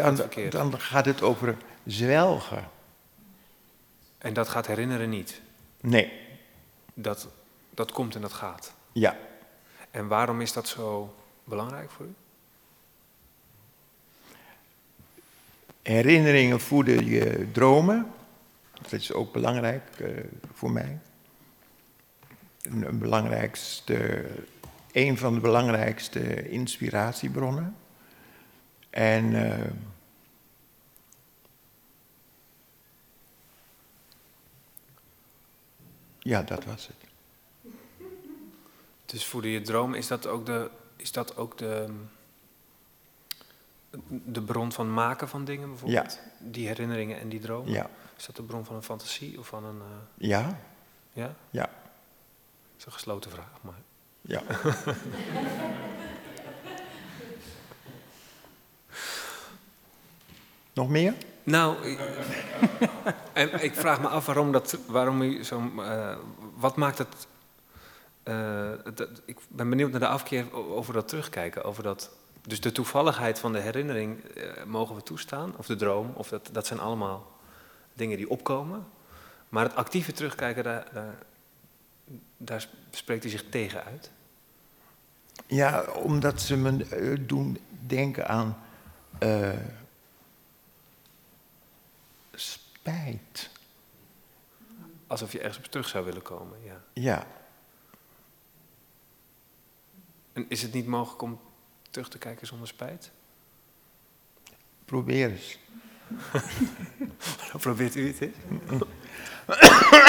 [0.51, 1.57] dan gaat het over
[1.87, 2.69] zwelgen.
[4.19, 5.41] en dat gaat herinneren niet.
[5.81, 6.13] Nee,
[6.95, 7.29] Dat,
[7.75, 8.73] dat komt en dat gaat.
[8.93, 9.17] ja.
[9.91, 12.15] En waarom is dat zo belangrijk voor u?
[15.83, 18.07] Herinneringen voeden je dromen.
[18.83, 20.09] Dat is ook belangrijk eh,
[20.55, 20.99] voor mij.
[22.63, 24.27] Een, een belangrijkste,
[24.93, 27.77] een van de belangrijkste inspiratiebronnen.
[28.91, 29.71] En eh,
[36.19, 36.97] ja, dat was het.
[39.05, 41.95] Dus voelde je droom, is dat ook de, is dat ook de,
[44.09, 46.21] de bron van maken van dingen bijvoorbeeld?
[46.25, 46.47] Ja.
[46.51, 47.69] Die herinneringen en die droom?
[47.69, 47.91] Ja.
[48.17, 49.81] Is dat de bron van een fantasie of van een...
[49.81, 50.59] Eh, ja.
[51.13, 51.35] Ja?
[51.51, 51.63] Ja.
[51.63, 53.75] Dat is een gesloten vraag, maar...
[54.21, 54.43] Ja.
[60.81, 61.15] Nog meer?
[61.43, 61.99] Nou, ik,
[63.33, 66.17] en ik vraag me af waarom dat, waarom u zo, eh,
[66.57, 67.27] wat maakt het,
[68.23, 72.11] eh, dat- ik ben benieuwd naar de afkeer over dat terugkijken, over dat,
[72.47, 76.49] dus de toevalligheid van de herinnering eh, mogen we toestaan, of de droom, of dat,
[76.53, 77.27] dat zijn allemaal
[77.95, 78.87] dingen die opkomen,
[79.49, 81.15] maar het actieve terugkijken, daar, daar,
[82.37, 84.11] daar spreekt hij zich tegen uit.
[85.47, 88.57] Ja, omdat ze me eh, doen denken aan
[95.07, 96.85] Alsof je ergens op terug zou willen komen, ja.
[96.93, 97.27] Ja,
[100.33, 101.41] En is het niet mogelijk om
[101.91, 103.11] terug te kijken zonder spijt?
[104.85, 105.59] probeer eens.
[107.61, 108.37] Probeert u het eens?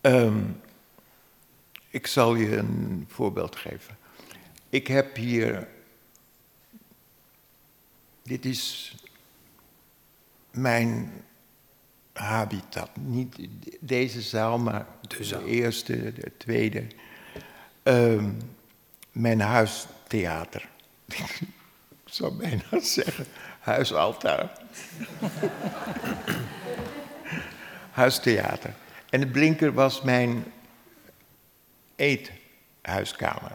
[0.00, 0.44] Ehm,
[1.88, 3.98] ik zal je een voorbeeld geven.
[4.68, 5.68] Ik heb hier.
[8.22, 8.94] Dit is
[10.56, 11.12] mijn
[12.12, 12.90] habitat.
[12.96, 13.36] Niet
[13.80, 15.42] deze zaal, maar De zaal.
[15.44, 16.86] eerste, de tweede.
[17.82, 18.30] Ehm,
[19.12, 20.68] mijn huistheater.
[21.06, 21.40] Ik
[22.04, 23.26] zou bijna zeggen
[23.60, 24.50] huisaltaar.
[27.90, 28.74] Huistheater.
[29.10, 30.44] En de blinker was mijn
[31.96, 33.52] eethuiskamer.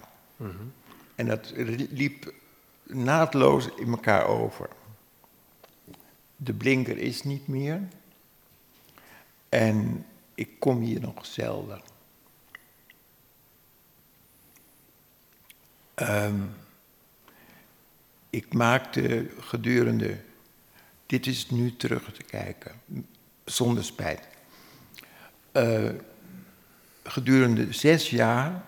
[1.16, 1.52] En dat
[1.90, 2.34] liep
[2.84, 4.70] naadloos in elkaar over.
[6.44, 7.82] De blinker is niet meer.
[9.50, 11.82] En ik kom hier nog zelden.
[15.94, 16.42] Ehm,
[18.30, 20.22] ik maakte gedurende.
[21.06, 22.82] Dit is nu terug te kijken,
[23.46, 24.28] zonder spijt.
[25.52, 25.90] Eh,
[27.04, 28.66] gedurende zes jaar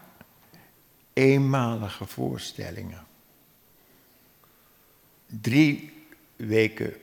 [1.13, 3.05] eenmalige voorstellingen.
[5.25, 5.93] Drie
[6.35, 7.02] weken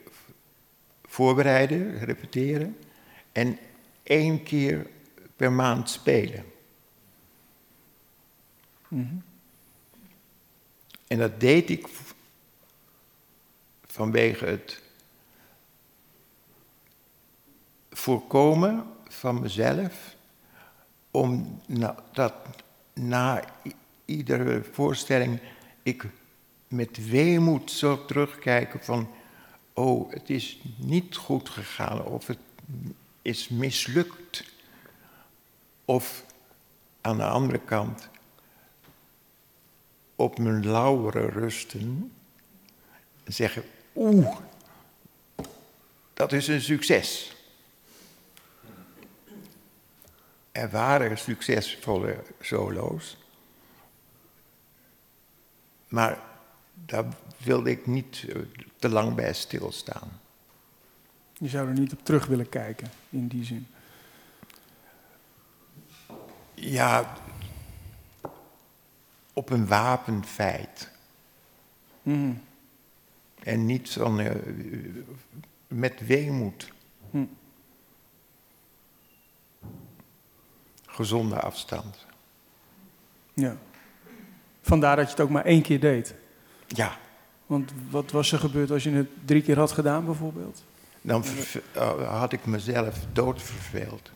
[1.11, 2.79] voorbereiden, repeteren
[3.33, 3.59] en
[4.03, 4.87] één keer
[5.37, 6.45] per maand spelen.
[8.89, 9.15] Mhm.
[11.07, 11.89] En dat deed ik
[13.87, 14.83] vanwege het
[17.91, 20.17] voorkomen van mezelf,
[21.11, 22.35] om na, dat
[22.93, 23.45] na
[24.05, 25.41] iedere voorstelling
[25.83, 26.05] ik
[26.69, 29.11] met weemoed zou terugkijken van,
[29.81, 32.39] oh, het is niet goed gegaan of het
[33.23, 34.45] is mislukt.
[35.85, 36.25] Of
[37.01, 38.09] aan de andere kant,
[40.17, 42.13] op mijn lauweren rusten
[43.25, 43.65] en zeggen,
[43.95, 44.37] oeh,
[46.15, 47.37] dat is een succes.
[50.53, 53.17] Er waren succesvolle solo's,
[55.89, 56.30] maar
[56.87, 57.05] daar
[57.37, 58.37] wilde ik niet eh,
[58.77, 60.21] te lang bij stilstaan.
[61.39, 63.67] Je zou er niet op terug willen kijken, in die zin.
[66.55, 67.15] Ja,
[69.33, 70.91] op een wapenfeit.
[72.03, 72.33] Mhm.
[73.43, 74.37] En niet van, eh,
[75.69, 76.73] met weemoed.
[77.11, 77.25] Hm.
[80.87, 82.07] Gezonde afstand.
[83.35, 83.57] Ja.
[84.61, 86.15] Vandaar dat je het ook maar één keer deed.
[86.77, 86.97] Ja,
[87.47, 90.63] Want wat was er gebeurd als je het drie keer had gedaan, bijvoorbeeld?
[91.03, 91.25] dan
[91.73, 94.11] eh, had ik mezelf doodverveeld.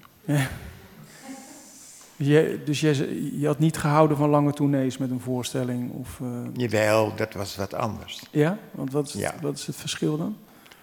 [2.17, 5.91] Je, dus je, je had niet gehouden van lange tournees met een voorstelling?
[5.93, 8.23] Of, eh, Jawel, dat was wat anders.
[8.31, 8.59] ja?
[8.71, 9.35] Want wat is, het, Ja.
[9.41, 10.37] wat is het verschil dan?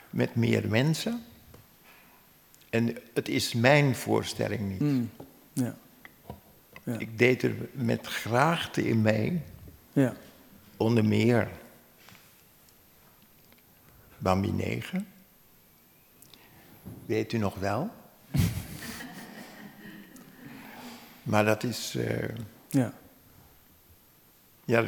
[0.09, 1.23] Met meer mensen.
[2.69, 4.79] En het is mijn voorstelling niet.
[4.79, 5.09] Mm.
[5.53, 5.75] Ja.
[6.83, 6.97] Ja.
[6.97, 9.41] Ik deed er met graagte in mee.
[9.93, 10.13] ja.
[10.77, 11.49] Onder meer
[14.21, 15.07] Bambi 9.
[17.05, 17.89] Weet u nog wel?
[21.31, 22.29] maar dat is eh,
[22.69, 22.93] Ja.
[24.65, 24.83] ja,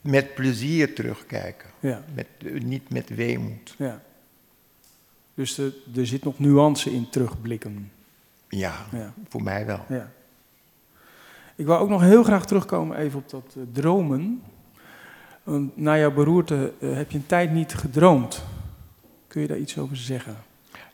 [0.00, 1.70] met plezier terugkijken.
[1.80, 2.04] Ja.
[2.14, 3.74] Met, eh, niet met weemoed.
[3.78, 4.02] ja.
[5.34, 7.92] Dus er, er zit nog nuance in terugblikken.
[8.48, 9.12] Ja, Ja.
[9.28, 9.84] voor mij wel.
[9.88, 10.12] Ja.
[11.56, 14.42] Ik wou ook nog heel graag terugkomen even op dat eh, dromen.
[15.42, 18.44] Want na jouw beroerte eh, heb je een tijd niet gedroomd.
[19.26, 20.36] Kun je daar iets over zeggen?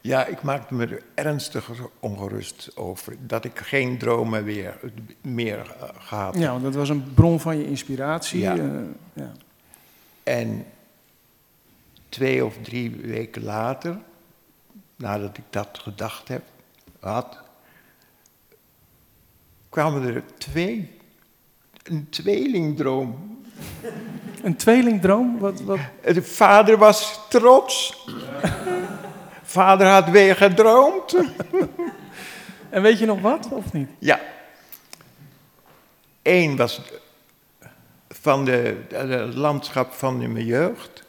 [0.01, 1.70] Ja, ik maakte me er ernstig
[2.01, 3.16] ongerust over.
[3.26, 4.80] Dat ik geen dromen weer,
[5.20, 8.40] meer eh, gehad Ja, want dat was een bron van je inspiratie.
[8.40, 8.57] Ja.
[8.57, 8.80] eh,
[9.12, 9.32] ja.
[10.22, 10.64] En
[12.09, 13.99] twee of drie weken later,
[14.96, 16.42] nadat ik dat gedacht heb,
[17.01, 17.38] had,
[19.68, 20.96] kwamen er twee.
[21.82, 23.38] Een tweelingdroom.
[24.42, 25.38] Een tweelingdroom?
[25.38, 25.78] Wat, wat?
[26.02, 28.06] De vader was trots.
[29.42, 31.16] vader had weer gedroomd.
[32.70, 33.88] En weet je nog wat, of niet?
[33.98, 34.20] Ja.
[36.22, 36.80] Eén was
[38.09, 41.04] van de, het landschap van mijn jeugd.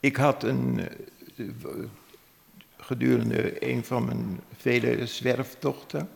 [0.00, 0.88] Ik had een,
[1.36, 1.46] eh,
[2.76, 6.08] gedurende een van mijn vele zwerftochten,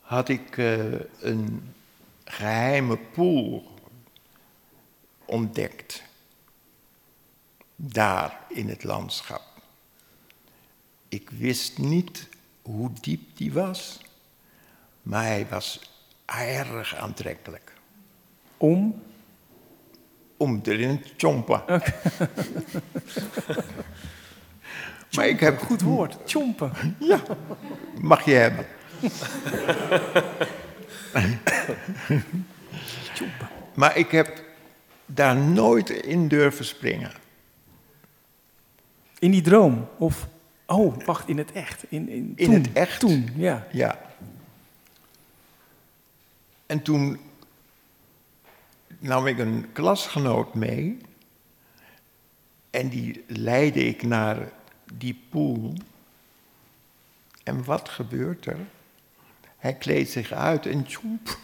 [0.00, 0.78] had ik eh,
[1.20, 1.74] een
[2.24, 3.77] geheime pool
[5.28, 6.02] ontdekt.
[7.76, 9.42] Daar in het landschap.
[11.08, 12.28] Ik wist niet
[12.62, 14.00] hoe diep die was,
[15.02, 15.80] maar hij was
[16.24, 17.72] erg aantrekkelijk.
[18.56, 19.02] Om?
[20.36, 21.62] Om erin te chompen.
[25.14, 26.96] maar ik heb Goed woord, chompen.
[26.98, 27.22] Ja,
[28.00, 28.66] mag je hebben.
[33.74, 34.47] maar ik heb
[35.08, 37.12] daar nooit in durven springen.
[39.18, 39.88] In die droom?
[39.98, 40.28] Of,
[40.66, 41.84] oh, wacht, in het echt.
[41.88, 43.00] In, in, In het echt?
[43.00, 43.66] Toen, ja.
[43.72, 44.00] Ja.
[46.66, 47.18] En toen
[48.98, 50.98] nam ik een klasgenoot mee.
[52.70, 54.52] En die leidde ik naar
[54.94, 55.74] die pool.
[57.42, 58.58] En wat gebeurt er?
[59.56, 61.38] Hij kleedt zich uit en tjoep.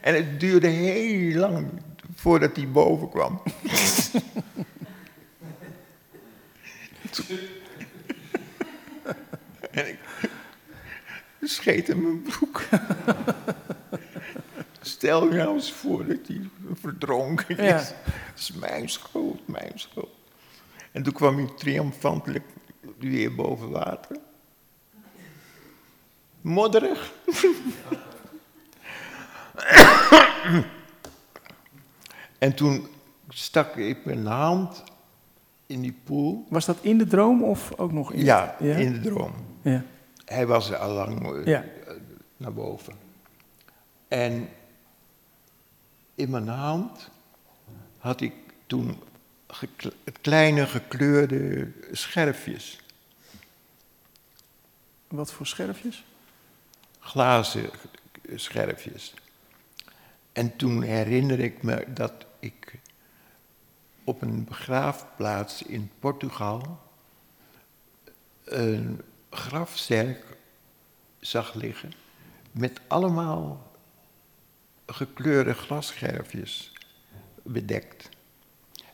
[0.00, 1.68] En het duurde heel lang
[2.14, 3.42] voordat hij boven kwam.
[9.70, 9.98] en ik
[11.40, 12.62] scheet in mijn broek.
[14.80, 17.64] Stel je nou eens voor dat hij verdronken is.
[17.64, 17.76] Ja.
[17.76, 20.14] Dat is mijn schuld, mijn schuld.
[20.92, 22.44] En toen kwam hij triomfantelijk
[22.98, 24.16] weer boven water.
[26.40, 27.12] Modderig.
[32.44, 32.86] En toen
[33.28, 34.82] stak ik mijn hand
[35.66, 36.46] in die poel.
[36.48, 38.24] Was dat in de droom of ook nog in?
[38.24, 38.76] Ja, ja?
[38.76, 39.32] in de droom.
[39.62, 39.84] Ja.
[40.24, 41.64] Hij was al lang eh, Ja.
[42.36, 42.94] naar boven.
[44.08, 44.48] En
[46.14, 47.10] in mijn hand
[47.98, 48.32] had ik
[48.66, 48.96] toen
[50.20, 52.80] kleine gekleurde scherfjes,
[55.08, 56.04] Wat voor scherfjes?
[57.00, 57.70] glazen
[58.34, 59.14] scherfjes.
[60.32, 62.12] En toen herinner ik me dat
[62.44, 62.80] ik
[64.04, 66.80] op een begraafplaats in Portugal
[68.44, 70.36] een grafzerk
[71.20, 71.92] zag liggen
[72.52, 73.72] met allemaal
[74.86, 76.72] gekleurde glasscherfjes
[77.42, 78.08] bedekt.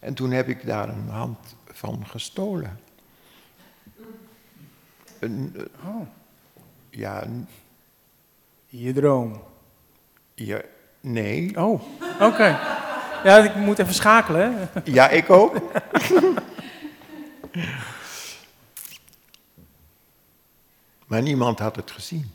[0.01, 2.81] En toen heb ik daar een hand van gestolen.
[5.19, 6.07] Een, eh, Oh,
[6.91, 7.47] ja, een-
[8.67, 9.43] je droom.
[10.35, 10.61] ja,
[11.01, 11.57] nee.
[11.63, 11.83] Oh,
[12.21, 12.59] oké.
[13.25, 14.81] Ja, ik moet even schakelen, hè?
[14.85, 15.57] Ja, ik ook.
[21.07, 22.31] maar niemand had het gezien.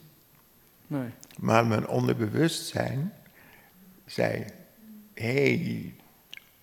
[0.88, 1.10] Nee.
[1.38, 3.14] Maar mijn onderbewustzijn
[4.06, 4.46] zei:
[5.14, 5.94] hé, hey,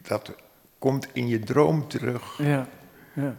[0.03, 0.33] dat
[0.79, 2.39] komt in je droom terug.
[2.39, 2.68] Ja,
[3.12, 3.37] ja.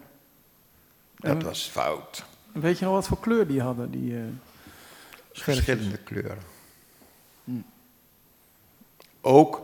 [1.15, 2.25] Dat En- was fout.
[2.51, 4.23] Weet je nog wat voor kleur die hadden, die eh?
[5.33, 6.37] Verschillende kleuren.
[7.43, 7.51] Hm.
[9.21, 9.61] Ook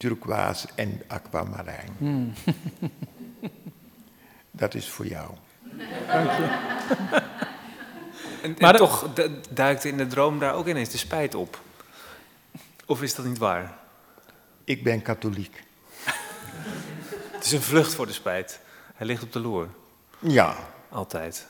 [0.00, 1.88] turquoise en aquamarijn.
[1.98, 2.32] Hmm.
[4.50, 5.30] Dat is voor jou.
[6.06, 6.44] Dank je.
[8.42, 11.34] En, Maar en de- toch du- duikt in de droom daar ook ineens de spijt
[11.34, 11.60] op.
[12.86, 13.78] Of is dat niet waar?
[14.64, 15.62] Ik ben katholiek.
[17.32, 18.60] Het is een vlucht voor de spijt.
[18.94, 19.68] Hij ligt op de loer.
[20.18, 20.56] Ja.
[20.88, 21.46] Altijd.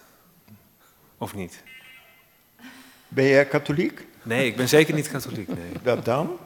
[1.19, 1.63] Of niet?
[3.09, 4.07] Ben jij katholiek?
[4.23, 5.49] Nee, ik ben zeker niet katholiek.
[5.49, 5.73] Nee.
[5.83, 6.37] Dat dan?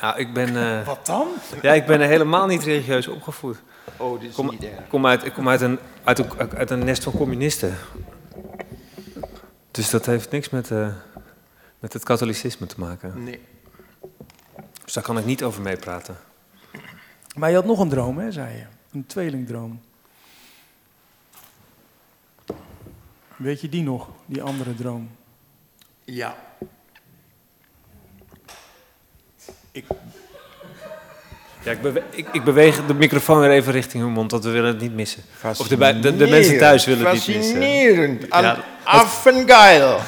[0.00, 1.28] Ja, ik ben, eh, Wat dan?
[1.62, 3.62] ja, ik ben helemaal niet religieus opgevoed.
[3.96, 4.78] Oh, dit is Kom- niet erg.
[4.78, 7.74] Ik kom uit, ik kom uit, een, uit, een, uit een nest van communisten.
[9.70, 10.88] Dus dat heeft niks met, eh,
[11.78, 13.24] met het katholicisme te maken.
[13.24, 13.40] Nee.
[14.84, 16.16] Dus daar kan ik niet over meepraten.
[17.36, 18.64] Maar je had nog een droom, hè, zei je?
[18.92, 19.80] Een tweelingdroom.
[23.36, 25.10] Weet je die nog, die andere droom?
[26.04, 26.36] Ja.
[29.72, 29.84] Ik,
[31.62, 34.50] Ja, ik, bewe- ik, ik beweeg de microfoon weer even richting uw mond, want we
[34.50, 35.22] willen het niet missen.
[35.44, 37.42] Of de, de, de mensen thuis willen het niet missen.
[37.54, 38.26] Fascinerend.
[38.28, 39.98] Ja, dat- Affengeil.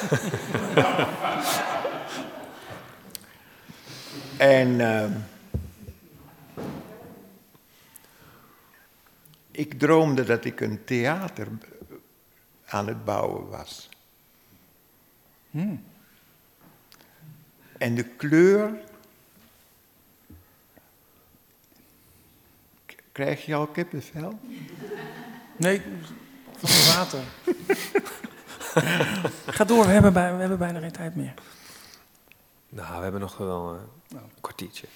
[4.36, 5.10] en ehm,
[9.50, 11.46] ik droomde dat ik een theater
[12.66, 13.88] aan het bouwen was.
[17.78, 18.70] En de kleur.
[23.14, 24.38] Krijg je al kippenvel?
[25.56, 25.82] Nee,
[26.56, 27.22] van het water.
[29.56, 31.34] Ga door, we hebben, bij, we hebben bijna geen tijd meer.
[32.68, 34.86] Nou, we hebben nog wel eh, een kwartiertje.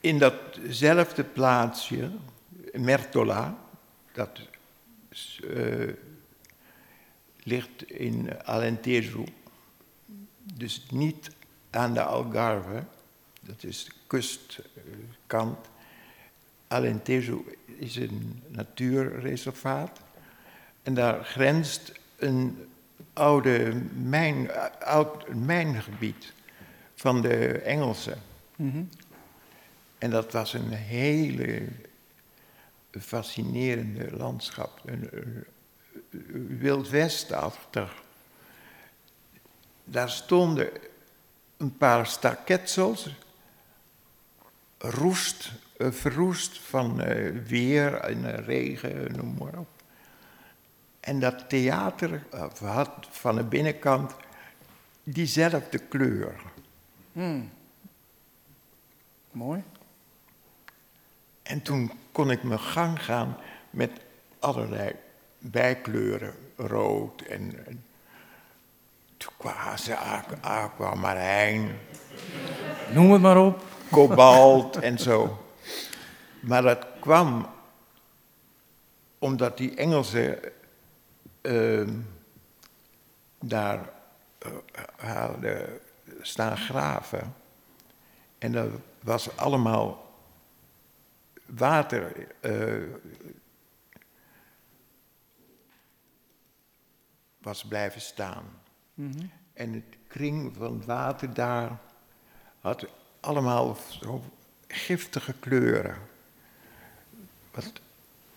[0.00, 2.10] In datzelfde plaatsje,
[2.72, 3.58] Mertola,
[4.12, 4.40] dat
[5.50, 5.94] eh,
[7.42, 9.24] ligt in Alentejo,
[10.54, 11.30] dus niet
[11.70, 12.84] aan de Algarve,
[13.40, 15.69] dat is de kustkant.
[16.72, 20.00] Alentejo is een natuurreservaat
[20.82, 22.68] en daar grenst een
[23.12, 24.50] oude mijn,
[24.80, 26.32] oud mijngebied
[26.94, 28.18] van de Engelsen.
[28.56, 28.82] Mhm.
[29.98, 31.68] En dat was een hele
[33.00, 34.80] fascinerende landschap.
[34.84, 35.46] Een, een,
[36.10, 38.02] een wild westachtig.
[39.84, 40.70] Daar stonden
[41.56, 43.08] een paar staketsels,
[44.78, 45.52] roest,
[45.88, 49.68] verroest van eh, weer en eh, regen, noem maar op.
[51.00, 54.14] En dat theater eh, had van de binnenkant
[55.02, 56.40] diezelfde kleur.
[57.12, 57.50] Hmm.
[59.30, 59.62] Mooi.
[61.42, 63.36] En toen kon ik mijn gang gaan
[63.70, 63.90] met
[64.38, 64.92] allerlei
[65.38, 67.84] bijkleuren, rood en, en
[70.40, 71.70] aquamarijn,
[72.92, 73.62] Noem het maar op.
[73.90, 75.38] kobalt en zo.
[76.40, 77.46] Maar dat kwam
[79.18, 80.38] omdat die Engelsen
[81.40, 81.98] ehm,
[83.38, 83.90] daar
[84.38, 84.50] eh,
[84.96, 85.80] hadden
[86.20, 87.34] staan graven.
[88.38, 88.70] En dat
[89.02, 90.14] was allemaal
[91.46, 92.26] water.
[92.40, 92.82] eh,
[97.38, 98.44] was blijven staan.
[98.94, 99.26] Mhm.
[99.52, 101.78] En het kring van het water daar
[102.60, 102.86] had
[103.20, 104.22] allemaal zo
[104.68, 106.09] giftige kleuren.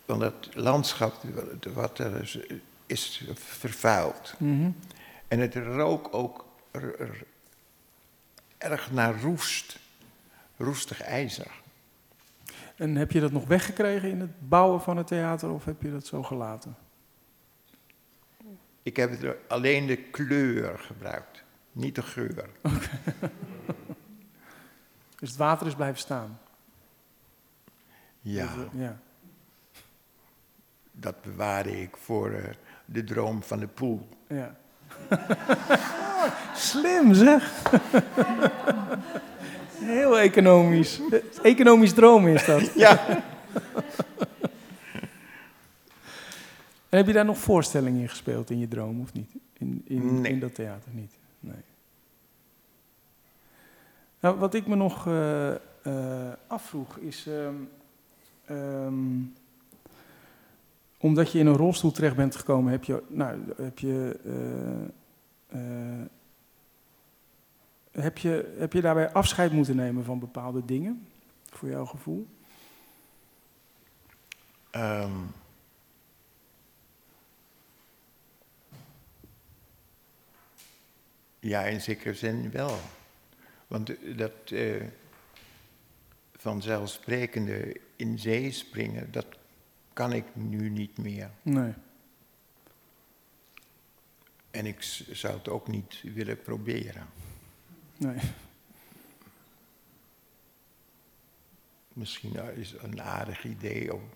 [0.06, 1.14] Want het landschap
[1.74, 2.38] wat er is,
[2.86, 4.34] is vervuild.
[4.38, 4.70] Mhm.
[5.28, 7.24] En het rook ook er- er-
[8.58, 9.78] erg naar roest.
[10.56, 11.50] Roestig ijzer.
[12.76, 15.90] En heb je dat nog weggekregen in het bouwen van het theater of heb je
[15.90, 16.76] dat zo gelaten?
[18.82, 21.42] Ik heb er alleen de kleur gebruikt,
[21.72, 22.48] niet de geur.
[25.18, 26.38] Dus het water is blijven staan?
[28.26, 28.98] Ja, Dat, ja.
[30.92, 32.44] dat bewaarde ik voor eh,
[32.84, 34.08] de droom van de poel.
[34.28, 34.56] ja.
[36.54, 37.62] Slim zeg.
[39.78, 41.00] Heel economisch.
[41.42, 42.70] Economisch dromen is dat.
[42.86, 43.22] Ja.
[46.88, 49.30] En heb je daar nog voorstellingen in gespeeld in je droom of niet?
[49.58, 50.32] In, in, Nee.
[50.32, 51.12] in dat theater niet?
[51.40, 51.62] Nee.
[54.20, 57.26] Nou, wat ik me nog eh, eh, afvroeg is...
[57.26, 57.54] ehm,
[58.46, 59.20] ehm,
[61.04, 66.06] omdat je in een rolstoel terecht bent gekomen, heb je, nou, heb je, eh, eh,
[67.90, 71.06] heb je, heb je daarbij afscheid moeten nemen van bepaalde dingen,
[71.50, 72.26] voor jouw gevoel?
[74.70, 75.12] Ehm,
[81.40, 82.76] ja, in zekere zin wel.
[83.66, 84.52] Want eh, dat
[86.32, 89.26] vanzelfsprekende in zee springen, dat
[89.92, 91.30] kan ik nu niet meer.
[91.42, 91.72] Nee.
[94.50, 94.82] En ik
[95.12, 97.06] zou het ook niet willen proberen.
[97.96, 98.18] nee.
[101.94, 104.08] Misschien eh, is het een aardig idee om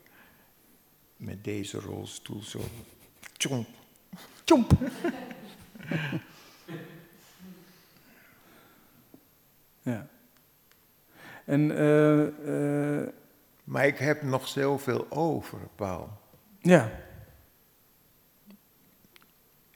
[1.16, 2.61] met deze rolstoel zo.
[3.37, 3.68] tjomp.
[4.45, 4.72] Tjomp!
[9.83, 10.09] ja.
[11.45, 13.09] En eh, eh,
[13.68, 16.20] Maar ik heb nog zoveel over, Paul.
[16.60, 17.00] ja,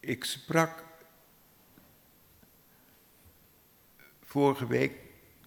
[0.01, 0.85] Ik sprak
[4.23, 4.93] vorige week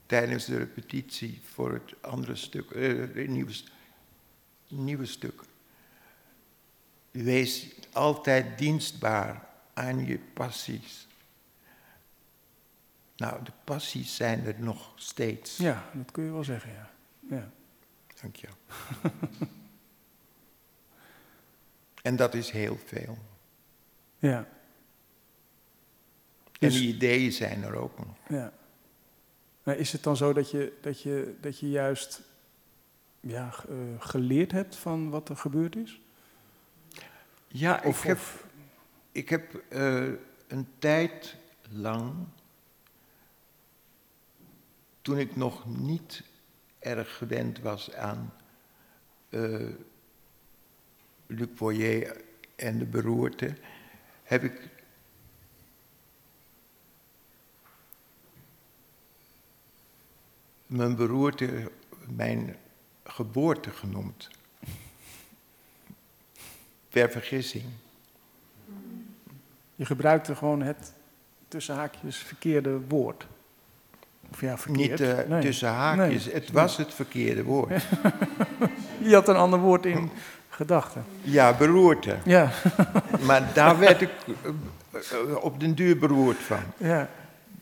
[0.05, 3.53] tijdens de repetitie voor het andere stuk, eh, het nieuwe,
[4.67, 5.41] nieuwe stuk.
[7.11, 11.07] Wees altijd dienstbaar aan je passies.
[13.17, 15.57] Nou, de passies zijn er nog steeds.
[15.57, 16.89] ja, dat kun je wel zeggen, ja.
[17.29, 17.51] ja.
[18.25, 18.47] Dank je.
[22.01, 23.17] en dat is heel veel.
[24.19, 24.47] Ja.
[26.59, 28.07] En die ideeën zijn er ook nog.
[28.27, 28.53] Ja.
[29.63, 32.21] Maar is het dan zo dat je, dat je, dat je juist
[33.19, 35.99] ja, eh, geleerd hebt van wat er gebeurd is?
[37.47, 38.45] Ja, Of, ik heb, of-
[39.11, 40.07] ik heb eh,
[40.47, 41.35] een tijd
[41.69, 42.13] lang,
[45.01, 46.23] toen ik nog niet
[46.85, 48.33] erg gewend was aan
[49.29, 49.69] eh
[51.27, 52.21] Luc Boyer
[52.55, 53.55] en de beroerte,
[54.23, 54.69] heb ik
[60.65, 61.71] mijn beroerte
[62.07, 62.55] mijn
[63.03, 64.29] geboorte genoemd.
[66.89, 67.65] Per vergissing.
[69.75, 70.93] je gebruikte gewoon het
[71.47, 73.27] tussen haakjes verkeerde woord.
[74.35, 74.89] Of ja, verkeerd.
[74.99, 75.41] Niet eh, Nee.
[75.41, 76.33] tussen haakjes, Nee.
[76.33, 77.83] het was het verkeerde woord.
[79.07, 80.09] Je had een ander woord in
[80.49, 81.05] gedachten.
[81.21, 82.17] Ja, beroerte.
[82.25, 82.51] Ja,
[83.27, 84.09] Maar daar werd ik
[84.91, 86.59] eh, op den duur beroerd van.
[86.77, 87.09] ja.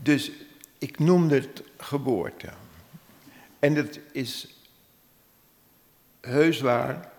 [0.02, 0.32] Dus
[0.78, 2.48] ik noemde het geboorte.
[3.60, 4.56] En het is
[6.22, 7.10] heus waar.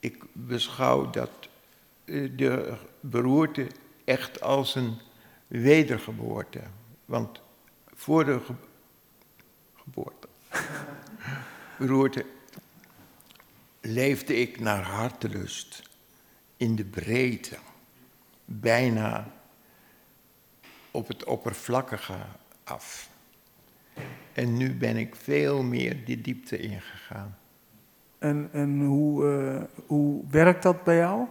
[0.00, 1.30] Ik beschouw dat
[2.04, 3.66] eh, de beroerte
[4.04, 4.98] echt als een
[5.46, 6.60] wedergeboorte.
[7.04, 7.40] Want
[7.94, 8.38] voor de
[9.86, 10.28] geboorte,
[11.78, 12.26] beroerte,
[13.80, 15.82] leefde ik naar hartelust
[16.56, 17.56] in de breedte.
[18.44, 19.32] Bijna
[20.90, 22.18] op het oppervlakkige
[22.64, 23.10] af.
[24.32, 27.38] En nu ben ik veel meer die diepte ingegaan.
[28.18, 31.26] En, en hoe, eh, hoe werkt dat bij jou?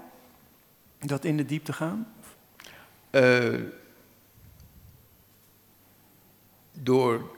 [0.99, 2.13] Dat in de diepte gaan?
[3.09, 3.59] Eh,
[6.71, 7.34] door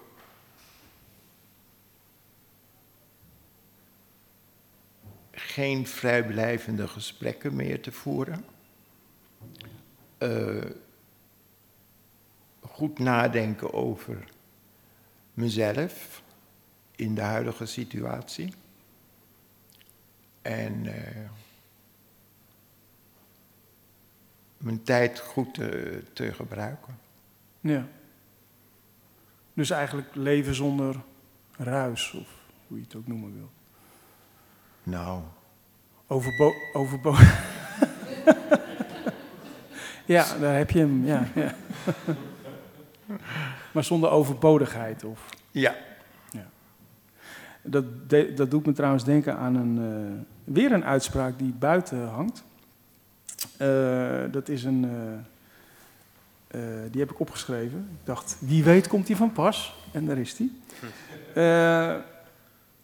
[5.58, 8.46] geen vrijblijvende gesprekken meer te voeren.
[10.18, 10.72] Eh,
[12.60, 14.30] goed nadenken over
[15.34, 16.22] mezelf
[16.96, 18.54] in de huidige situatie.
[20.42, 21.30] En eh,
[24.58, 27.00] mijn tijd goed te, te gebruiken.
[27.60, 27.88] Ja.
[29.54, 30.96] Dus eigenlijk leven zonder
[31.58, 32.30] ruis, of
[32.68, 33.50] hoe je het ook noemen wil.
[34.84, 35.24] Nou,
[36.08, 37.16] Overbo overbo
[40.06, 41.06] ja, daar heb je hem.
[41.06, 41.54] Ja, ja.
[43.74, 45.04] maar zonder overbodigheid.
[45.04, 45.20] Of,
[45.52, 45.76] ja.
[47.62, 52.08] dat, de- dat doet me trouwens denken aan een, eh, weer een uitspraak die buiten
[52.08, 52.44] hangt.
[53.58, 54.86] Eh, dat is een.
[56.48, 56.60] eh,
[56.92, 57.90] die heb ik opgeschreven.
[57.92, 59.76] Ik dacht, wie weet komt die van pas.
[59.92, 60.62] En daar is die.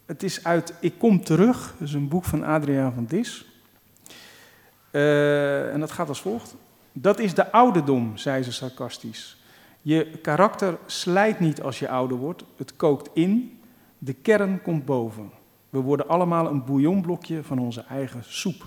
[0.06, 1.76] Het is uit Ik Kom Terug.
[1.80, 3.46] Is een boek van Adriaan van Dis.
[4.92, 6.56] Eh, en dat gaat als volgt.
[6.92, 9.38] Dat is de ouderdom, zei ze sarcastisch.
[9.82, 12.44] Je karakter slijt niet als je ouder wordt.
[12.58, 13.60] Het kookt in.
[13.98, 15.32] De kern komt boven.
[15.70, 18.66] We worden allemaal een bouillonblokje van onze eigen soep.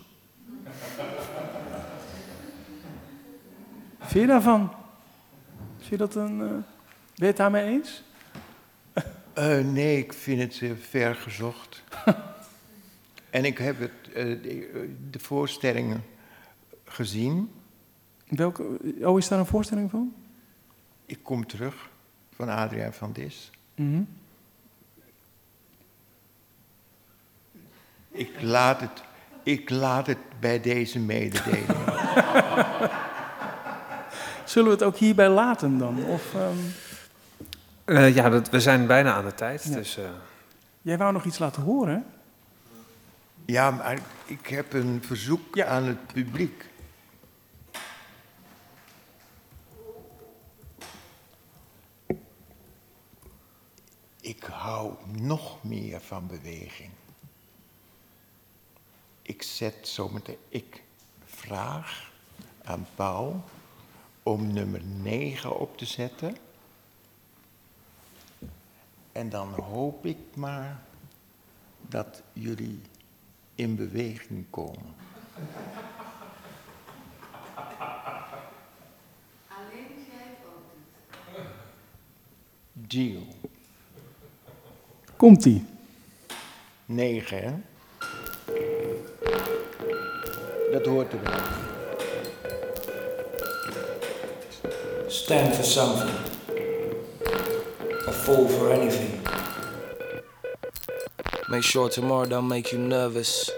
[3.99, 4.71] Vind je daarvan?
[5.77, 6.41] Vind je dat een.
[6.41, 6.65] eh, ben
[7.15, 8.05] je het daarmee eens?
[9.37, 11.83] Eh, nee, ik vind het eh, ver gezocht.
[13.31, 16.05] en ik heb het, eh, de, de voorstellingen
[16.85, 17.51] gezien.
[18.27, 20.15] Welke, oh, is daar een voorstelling van?
[21.07, 21.91] Ik kom terug
[22.35, 23.51] van Adriaan van Dis.
[23.75, 24.03] Mhm.
[28.11, 29.03] Ik laat het,
[29.43, 31.67] ik laat het bij deze mededeling.
[34.45, 36.05] Zullen we het ook hierbij laten dan?
[36.05, 36.59] Of, ehm,
[37.87, 39.65] Eh, ja, dat, we zijn bijna aan de tijd.
[39.65, 39.75] Ja.
[39.75, 40.05] Dus, eh,
[40.83, 42.07] jij wou nog iets laten horen?
[43.45, 45.67] ja, maar ik heb een verzoek Ja.
[45.67, 46.65] aan het publiek.
[54.21, 56.91] Ik hou nog meer van beweging.
[59.23, 60.83] Ik zet zometeen, ik
[61.25, 62.11] vraag
[62.65, 63.45] aan Paul
[64.23, 66.37] om nummer 9 op te zetten.
[69.17, 70.83] En dan hoop ik maar
[71.89, 72.81] dat jullie
[73.55, 74.95] in beweging komen.
[79.49, 80.63] Alleen jij ook
[81.33, 81.45] doet.
[82.73, 83.23] Deal.
[85.17, 85.65] Komt-ie.
[86.85, 87.55] 9, hè?
[90.73, 91.41] Dat hoort erbij.
[95.07, 96.36] Stand for something.
[98.07, 99.21] Or fall for anything.
[101.49, 103.51] Make sure tomorrow don't make you nervous.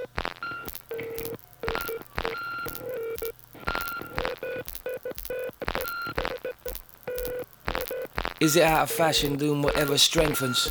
[8.41, 10.71] Is it out of fashion doing whatever strengthens?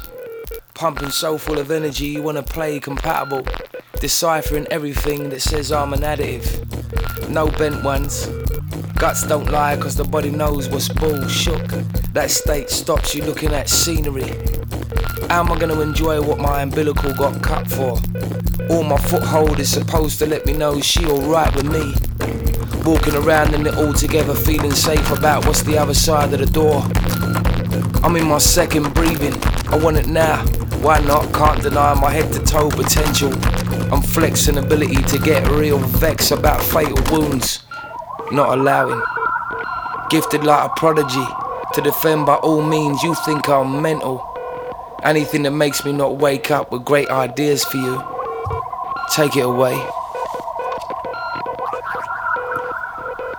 [0.73, 3.45] Pumping so full of energy, you wanna play compatible.
[3.99, 7.29] Deciphering everything that says I'm an additive.
[7.29, 8.27] No bent ones.
[8.95, 11.71] Guts don't lie, cause the body knows what's bull shook.
[12.17, 14.25] That state stops you looking at scenery.
[15.29, 18.01] How am I gonna enjoy what my umbilical got cut for?
[18.71, 21.93] All my foothold is supposed to let me know she alright with me.
[22.83, 26.47] Walking around in it all together, feeling safe about what's the other side of the
[26.47, 26.81] door.
[28.03, 29.35] I'm in my second breathing,
[29.67, 30.43] I want it now.
[30.81, 31.31] Why not?
[31.35, 33.31] Can't deny my head to toe potential.
[33.93, 37.59] I'm flexing ability to get real vex about fatal wounds.
[38.31, 39.03] Not allowing.
[40.09, 41.46] Gifted like a prodigy.
[41.77, 44.25] To defend by all means, you think I'm mental.
[45.03, 48.03] Anything that makes me not wake up with great ideas for you.
[49.13, 49.79] Take it away.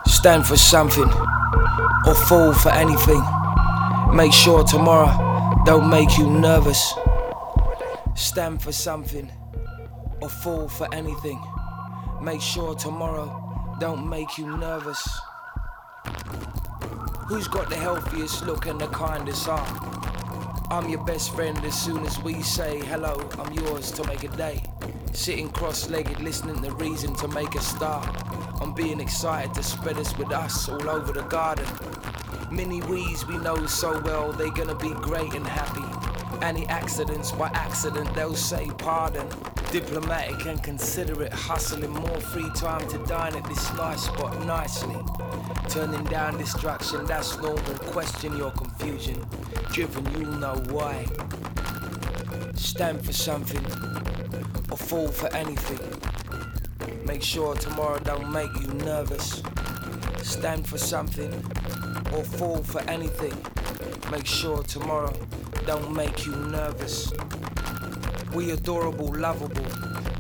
[0.06, 1.10] Stand for something
[2.06, 3.20] or fall for anything.
[4.14, 5.10] Make sure tomorrow
[5.66, 6.94] don't make you nervous.
[8.14, 9.28] Stand for something
[10.22, 11.44] or fall for anything.
[12.22, 15.04] Make sure tomorrow don't make you nervous.
[17.28, 19.68] Who's got the healthiest look and the kindest heart?
[20.70, 24.28] I'm your best friend as soon as we say hello, I'm yours to make a
[24.28, 24.62] day.
[25.12, 28.08] Sitting cross legged, listening to reason to make a start.
[28.62, 31.66] I'm being excited to spread us with us all over the garden.
[32.50, 35.84] Mini wees we know so well, they're gonna be great and happy.
[36.40, 39.28] Any accidents by accident, they'll say pardon.
[39.70, 44.96] Diplomatic and considerate, hustling more free time to dine at this nice spot nicely.
[45.68, 47.74] Turning down distraction, that's normal.
[47.92, 49.22] Question your confusion.
[49.70, 51.04] Driven, you'll know why.
[52.54, 53.64] Stand for something
[54.70, 55.78] or fall for anything.
[57.06, 59.42] Make sure tomorrow don't make you nervous.
[60.22, 61.32] Stand for something
[62.14, 63.36] or fall for anything.
[64.10, 65.12] Make sure tomorrow
[65.66, 67.12] don't make you nervous.
[68.34, 69.66] We adorable, lovable,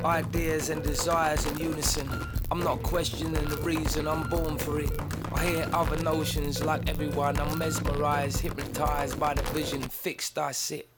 [0.04, 2.08] ideas and desires in unison.
[2.50, 4.90] I'm not questioning the reason I'm born for it.
[5.38, 7.38] I hear other notions like everyone.
[7.38, 9.82] I'm mesmerized, hypnotized by the vision.
[9.82, 10.88] Fixed, I sit.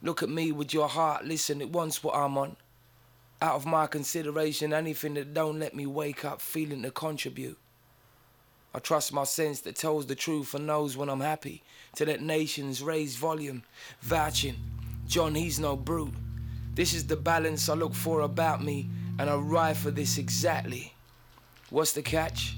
[0.00, 1.24] Look at me with your heart.
[1.24, 2.54] Listen, it wants what I'm on.
[3.42, 7.58] Out of my consideration, anything that don't let me wake up feeling to contribute.
[8.72, 11.64] I trust my sense that tells the truth and knows when I'm happy.
[11.96, 13.64] To let nations raise volume,
[14.02, 14.54] vouching.
[15.08, 16.14] John, he's no brute.
[16.76, 18.88] This is the balance I look for about me,
[19.18, 20.94] and I ride for this exactly.
[21.70, 22.54] What's the catch?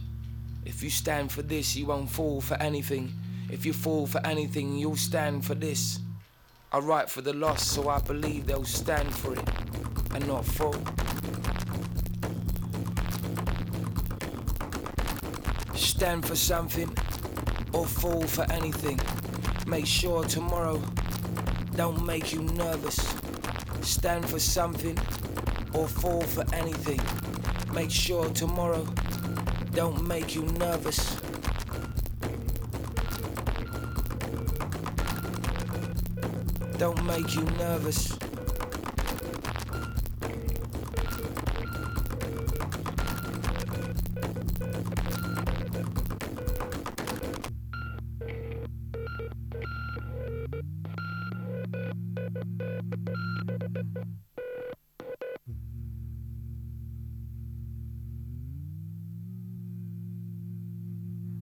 [0.64, 3.12] If you stand for this, you won't fall for anything.
[3.50, 6.00] If you fall for anything, you'll stand for this.
[6.72, 9.48] I write for the lost, so I believe they'll stand for it
[10.14, 10.74] and not fall.
[15.74, 16.88] Stand for something
[17.72, 19.00] or fall for anything.
[19.66, 20.80] Make sure tomorrow
[21.74, 22.96] don't make you nervous.
[23.82, 24.96] Stand for something
[25.74, 27.00] or fall for anything.
[27.74, 28.86] Make sure tomorrow
[29.74, 31.16] don't make you nervous.
[36.78, 38.19] Don't make you nervous.